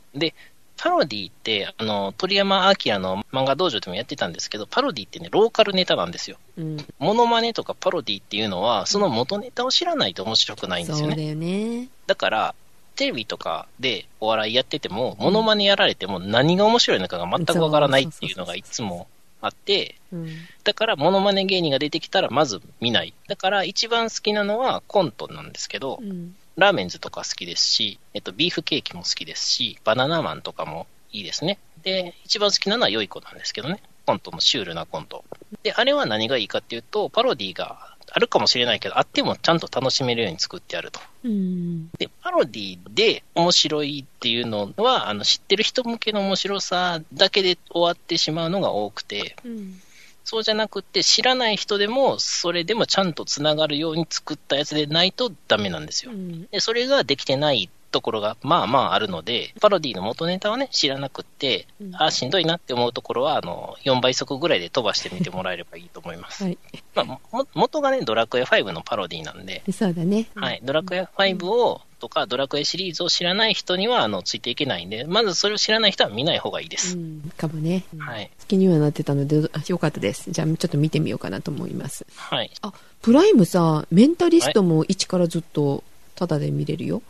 [0.81, 6.37] パロディって、あの、鳥山明の漫画道場でもやってたんですけど、パロディってね、ローカルネタなんですよ。
[6.57, 6.77] うん。
[6.99, 11.15] モノマネとかパロディっていうのは、その元ネタを知らないと面白くないんですよね。
[11.15, 11.89] そうだよね。
[12.07, 12.55] だから、
[12.95, 19.07] テレビとかでお笑いやってても、モノマネやられても何が面白いのかが全くわからないっていうのがいつも
[19.41, 20.29] あって、うん。
[20.63, 23.13] だからモノマネ芸人が出てきたらまず見ない。
[23.27, 26.35] だから一番好きなのはコントなんですけどう、ん。
[26.59, 31.57] ラーメンズとか好きですし、えっと、ビーフケーキも好きですし、バナナマンとかもいいですね。
[31.83, 33.81] で、一番好きなのは良い子なんですけどね。
[34.05, 35.23] コントのシュールなコント。
[35.63, 40.99] で、あれは何がいいかっていうと、パロディがあるかもしれないけど、あってもちゃんと楽しめるように作ってあると。
[41.23, 41.89] うん。
[41.97, 49.81] で、パロディで面白いっていうのは、あの、知ってる人向けの面白さだけで終わってしまうのが多くて、うん。
[50.29, 56.11] そうじゃなくって、知らない人でも、それでもちゃんとつながるように作ったやつでないとダメなんですよ。
[56.51, 66.43] で、それができてないところが、まあまああるので、パロディの元ネタはね、知らなくって、うんああ、しんどいなって思うところは、あの、4倍速ぐらいで飛ばしてみてもらえればいいと思います。
[66.43, 66.57] はい。
[66.95, 70.27] まあ、も元がね、ドラクエ5のパロディなんで、そうだね。
[70.35, 76.95] はい、ドラクエ5を、とか、ドラクエシリーズを知らない人には、あの、ついていけないんで、まずそれを知らない人は見ない方がいいでうす。
[76.95, 77.31] ん。
[77.35, 77.83] かもね。
[77.97, 78.31] はい。
[78.39, 80.31] 好きにはなってたので、あよかったです。
[80.31, 82.05] じゃあちょっと見てみようかなと思います。
[82.15, 82.51] はい。
[82.61, 82.71] あ、
[83.01, 85.83] プライムさ、メンタリストも1からずっと
[86.15, 87.01] タダで見れるよ。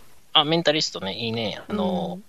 [0.42, 1.62] あ、メンタリストね、いいね。
[1.68, 2.20] あの、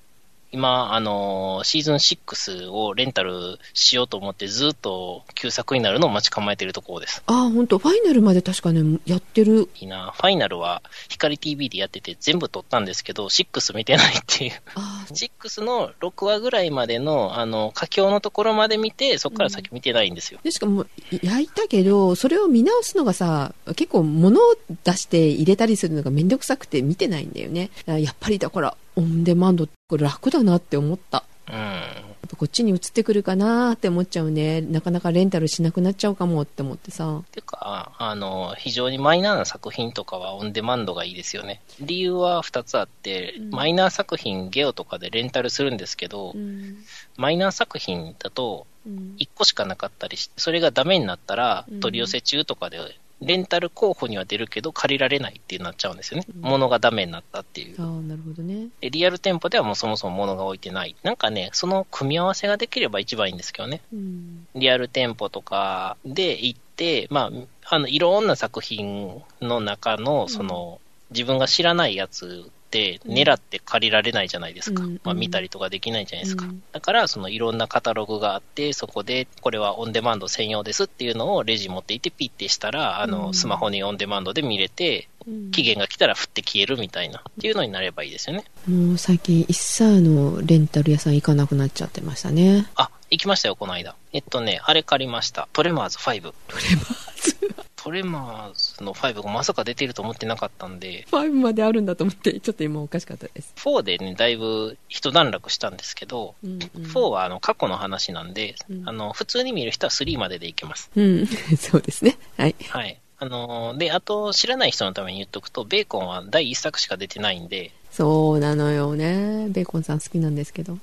[0.53, 7.22] 今、あの、シーズン6をレンタルしようと思って、ずっと旧作になるのを待ち構えているところです。
[7.26, 9.68] あ、本当ファイナルまで確かね、やってる。
[9.80, 10.12] いいな。
[10.16, 14.53] ファイナルは、光 TV でやってて全部撮ったんですけど、6見てないっていう。
[14.74, 20.40] あ6の6話ぐらいまでの、あの、佳境のところまで見て、そこから先見てないんですよ。
[20.42, 20.86] でしかも、
[21.22, 27.70] 焼いたけど、それを見直すのがさ、結構物を出して入れたりするのがめんどくさくて見てないんだよね。
[27.86, 31.24] あやっぱりだから、オンデマンド、これ楽だなって思った。
[31.49, 32.11] うん。
[32.30, 34.61] ぱこっちに移ってくるかなって思っちゃうね。
[34.61, 37.22] なかなかレンタルしなくなっちゃうかもって思ってさ。
[37.32, 41.61] ていうか、あの、非常にマイナーな作品とかはオンデマンドがいいですよね。
[41.80, 46.78] 理由は2つあって、うんマイナー作品、ゲオとかでレンタルするんですけど、うん。
[47.16, 52.78] マイナー作品だとうん1個しかなかったりして、それがダメになったらうん、取り寄せ中とかで、
[53.21, 56.27] レンタル候補には出るけど借りられないってなっちゃうんですよね。
[56.35, 57.77] うん物がダメになったっていう。
[57.81, 58.68] ああ、なるほどね。
[58.81, 60.97] でリアル店舗ではもうそもそも物が置いてない。
[61.03, 63.83] なんかね、その組み合わせができれば一番いいんですけどね。
[63.93, 64.47] うん。
[64.55, 74.83] リアル店舗とかで行って、まあ、あの、いろんな作品の中の、その、自分が知らないやつ狙って借りられないじゃないですか。
[74.83, 76.47] うんまあ、見たりとかできないじゃないですか。
[76.47, 88.45] うんだから、そのいろんなカタログがあって、そこで、これはオンデマンド専用ですっていうのをレジ持っていってピッてしたら、あうんの、スマホにオンデマンドで見れて、うん期限が来たら振って消えるみたいな、っていうのになればいいですよね。
[88.66, 92.66] もう最近一切のレンタル屋さん行かなくなっちゃってましたね。
[92.75, 93.95] あ、行きましたよ、この間。
[94.12, 95.47] えっとね、あれ借りました。
[95.53, 96.23] トレマーズ5。
[96.23, 103.55] トレマーズトレマーズの5がまさか出てると思ってなかったんで、5まであるんだと思って、ちょっと今おかしかったです。
[103.57, 106.83] 4でね、だいぶ一段落したんですけど、うん、うん。
[106.83, 110.91] 4はあの過去の話なんで、うんあの普通に見る人は3まででいけます。
[110.95, 111.26] うん、
[111.57, 112.18] そうですね。
[112.37, 112.55] はい。
[112.68, 113.01] はい。
[113.18, 119.49] あのーで、あと知らない人のために言っとくと、ベーコンは第1作しか出てないんで、そうなのよね。
[119.49, 120.78] ベーコンさん好きなんですけど。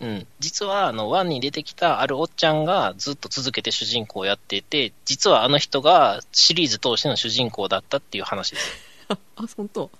[0.00, 0.26] うん。
[0.38, 8.72] 実は、あの、1に出てきたあるおっちゃんがずっと続けて主人公をやっていて、実はあの人がシリーズ通しての主人公だったっていう話です。
[9.08, 9.90] あ、あ、本当。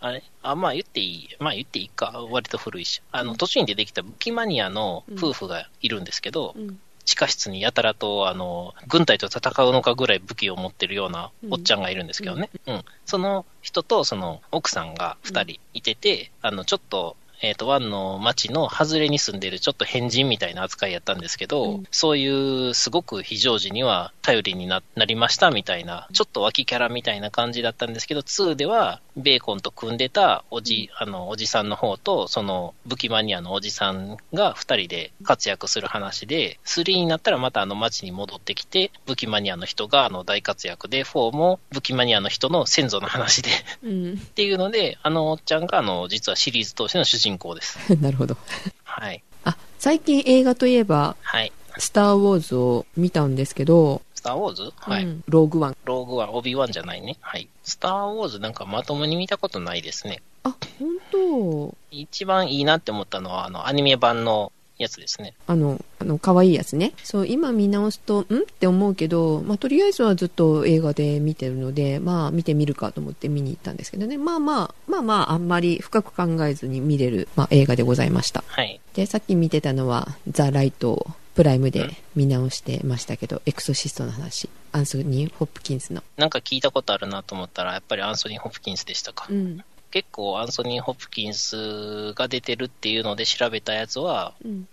[0.00, 0.22] あれ？
[0.42, 1.28] あ、まあ言っていい。
[1.38, 2.26] まあ言っていいか。
[2.30, 3.00] 割と古いし。
[3.12, 6.80] あの、途中に出てきた武器マニアの夫婦がいるんですけど、うん。
[7.04, 12.50] 地下室にやたらと、あの、軍隊と戦うのかぐらい武器を持ってるようなおっちゃんがいるんですけどね。
[12.66, 12.84] うん。
[13.06, 21.84] その人と、その奥さんが二人いてて、あの、ちょっと、えっ、と、湾の町の外れに住んでるちょっと変人みたいな扱いやったんですけど、うん。
[21.90, 43.50] そういうすごく非常時には頼りにななりましたみたいな、ちょっと脇キャラみたいな感じだったんですけど、2ではベーコンと組んでたおじ、あの、おじさんの方と、その武器マニアのおじさんが二人で活躍する話で、3になったらまたあの町に戻ってきて、武器マニアの人があの大活躍で、4も武器マニアの人の先祖の話で、
[43.82, 44.12] うん。
[44.14, 47.78] っていうので、あのおっちゃんがあの、実はシリーズ通しての主人公です。
[48.00, 48.36] なるほど。
[48.84, 49.22] はい。
[49.44, 51.52] あ、最近映画といえば、はい。
[51.78, 55.04] スター・ウォーズを見たんですけど、スター・ウォーズはい。
[55.04, 55.76] うんローグワン。
[55.84, 57.16] ローグワン、オビワンじゃないね。
[57.20, 57.48] はい。
[57.64, 60.22] スター・ウォーズなんかまともに見たことないですね。
[60.44, 65.34] あ、本当一番いいなって思ったのは、あの、アニメ版のやつですね。
[65.48, 66.92] あの、あの、可愛いやつね。
[67.02, 68.22] そう、今見直すと、ん？
[68.22, 68.26] っ
[68.60, 74.18] て思うけど、まあ、とりあえずはずっと映画で見てるので、まあ、見てみるかと思って見に行ったんですけどね。
[74.18, 78.44] まあまあ、まあまあ、あんまり深く考えずに見れる、まあ、映画でございました。
[78.46, 78.80] はい。
[78.94, 84.48] で、さっき見てたのは、ザ・ライトをプライムで見直してましたけど、エクソシストの話。
[84.72, 86.02] アンソニー・ホップキンスの。
[86.16, 89.26] なんか聞いたことあるなと思ったら、やっぱりアンソニー・ホプキンスでしたか。
[89.30, 89.64] うん。
[89.90, 94.68] 結構アンソニー・ホプキンスが出てるっていうので調べたやつは、うん。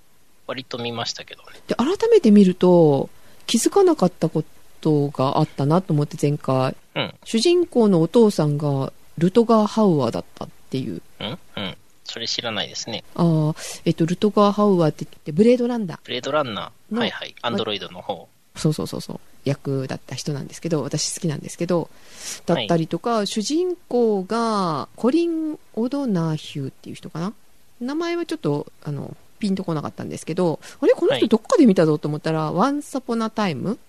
[0.48, 1.60] 割と見ましたけどね。
[1.68, 3.10] で、改めて見ると、
[3.46, 4.44] 気づかなかったこ
[4.82, 6.76] とがあったなと思って前回。
[6.96, 7.14] うん。
[7.24, 11.02] 主人公のお父さんがルトガー・ハウアーだったっていう。
[11.20, 11.40] うん？
[11.58, 11.78] うん。
[12.10, 13.04] それ知らないですね。
[13.16, 16.00] ああ、えっと、ルトガー・ハウアーって言って、ブレードランダー。
[16.04, 16.94] ブレードランナー。
[16.94, 17.36] のはいはい。
[17.42, 18.28] アンドロイドの方。
[18.56, 19.20] そうそうそうそう。
[19.46, 21.90] 役だった人なんですけど、私好きなんですけど、
[22.46, 27.34] だったりとか、主人公がコリン・オドナーヒューっていう人かな
[27.80, 33.80] 名前はちょっと、あの、ピンとこなかったんですけど、あれこのはい人どっかで見たぞと思ったら、ワンサポナタイム。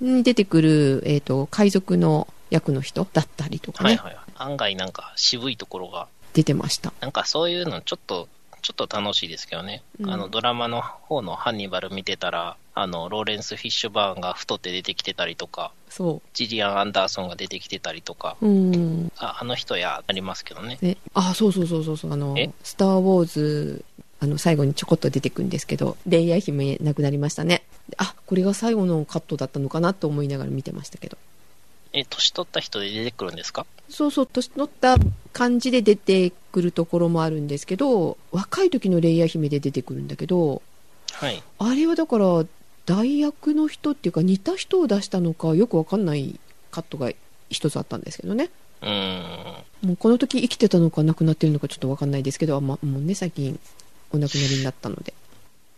[0.00, 4.24] に出てくる、えっ、と、海賊の役の人だったりとかね、はいはい。
[4.36, 6.92] 案外なんか渋いところが、出てました。
[7.00, 8.28] なんかそういうのちょっと、
[8.62, 9.82] ちょっと楽しいですけどね。
[10.00, 18.46] うんあの、ドラマの方のハンニバル見てたら、あの、ローレンス・フィッシュバーンが太って出てきてたりとか、そジリアン・アンダーソンが出てきてたりとか、う。
[18.46, 19.12] うん。
[19.18, 20.78] ああの人や、ありますけどね。
[20.80, 23.84] ね、あ、そうそうそうそうそう、あのえ、スター・ウォーズ、
[24.20, 27.64] あの、最後にちょこっと出てくるんですけど、レイヤー姫亡くなりましたね。
[27.88, 31.18] であ、これが最後のカットだったのかなと思いながら見てましたけど。
[31.92, 33.66] え、年取った人で出てくるんですか？
[33.88, 34.96] そうそう、年取った
[35.32, 40.62] 感じで出てくるところもあるんですけど、若い時のレイヤー姫で出てくるんだけど、
[41.12, 41.42] はい。
[41.58, 42.44] あれはだから、
[42.86, 46.40] 代役の人っていうか似た人を出したのかよくわかんない
[46.70, 47.12] カットが
[47.48, 48.50] 一つあったんですけどね。
[48.80, 49.88] うーん。
[49.88, 53.60] もうこの時生きてたのか亡くなってるのかちょっとわかんないですけど、あま、もうね、最近
[54.10, 55.14] お亡くなりになったので。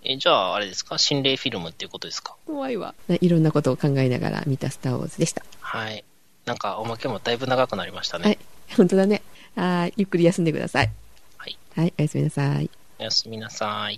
[0.05, 0.99] え、じゃあ、あれですか？
[0.99, 2.37] 心霊フィルムっていうことですか？
[2.47, 2.95] 怖いわ。
[3.09, 5.43] いろんなことを考えながら見たスター・ウォーズでした。
[5.61, 6.05] はい。
[6.45, 8.25] なんか、おまけもだいぶ長くなりましたね。
[8.25, 8.39] はい。
[8.77, 9.23] 本当だね。
[9.57, 9.95] はい。
[9.97, 10.91] ゆっくり休んでください。
[11.39, 11.59] はい。
[11.77, 11.95] はい。
[11.99, 12.71] おやすみなさい。
[12.99, 13.93] おやすみなさい。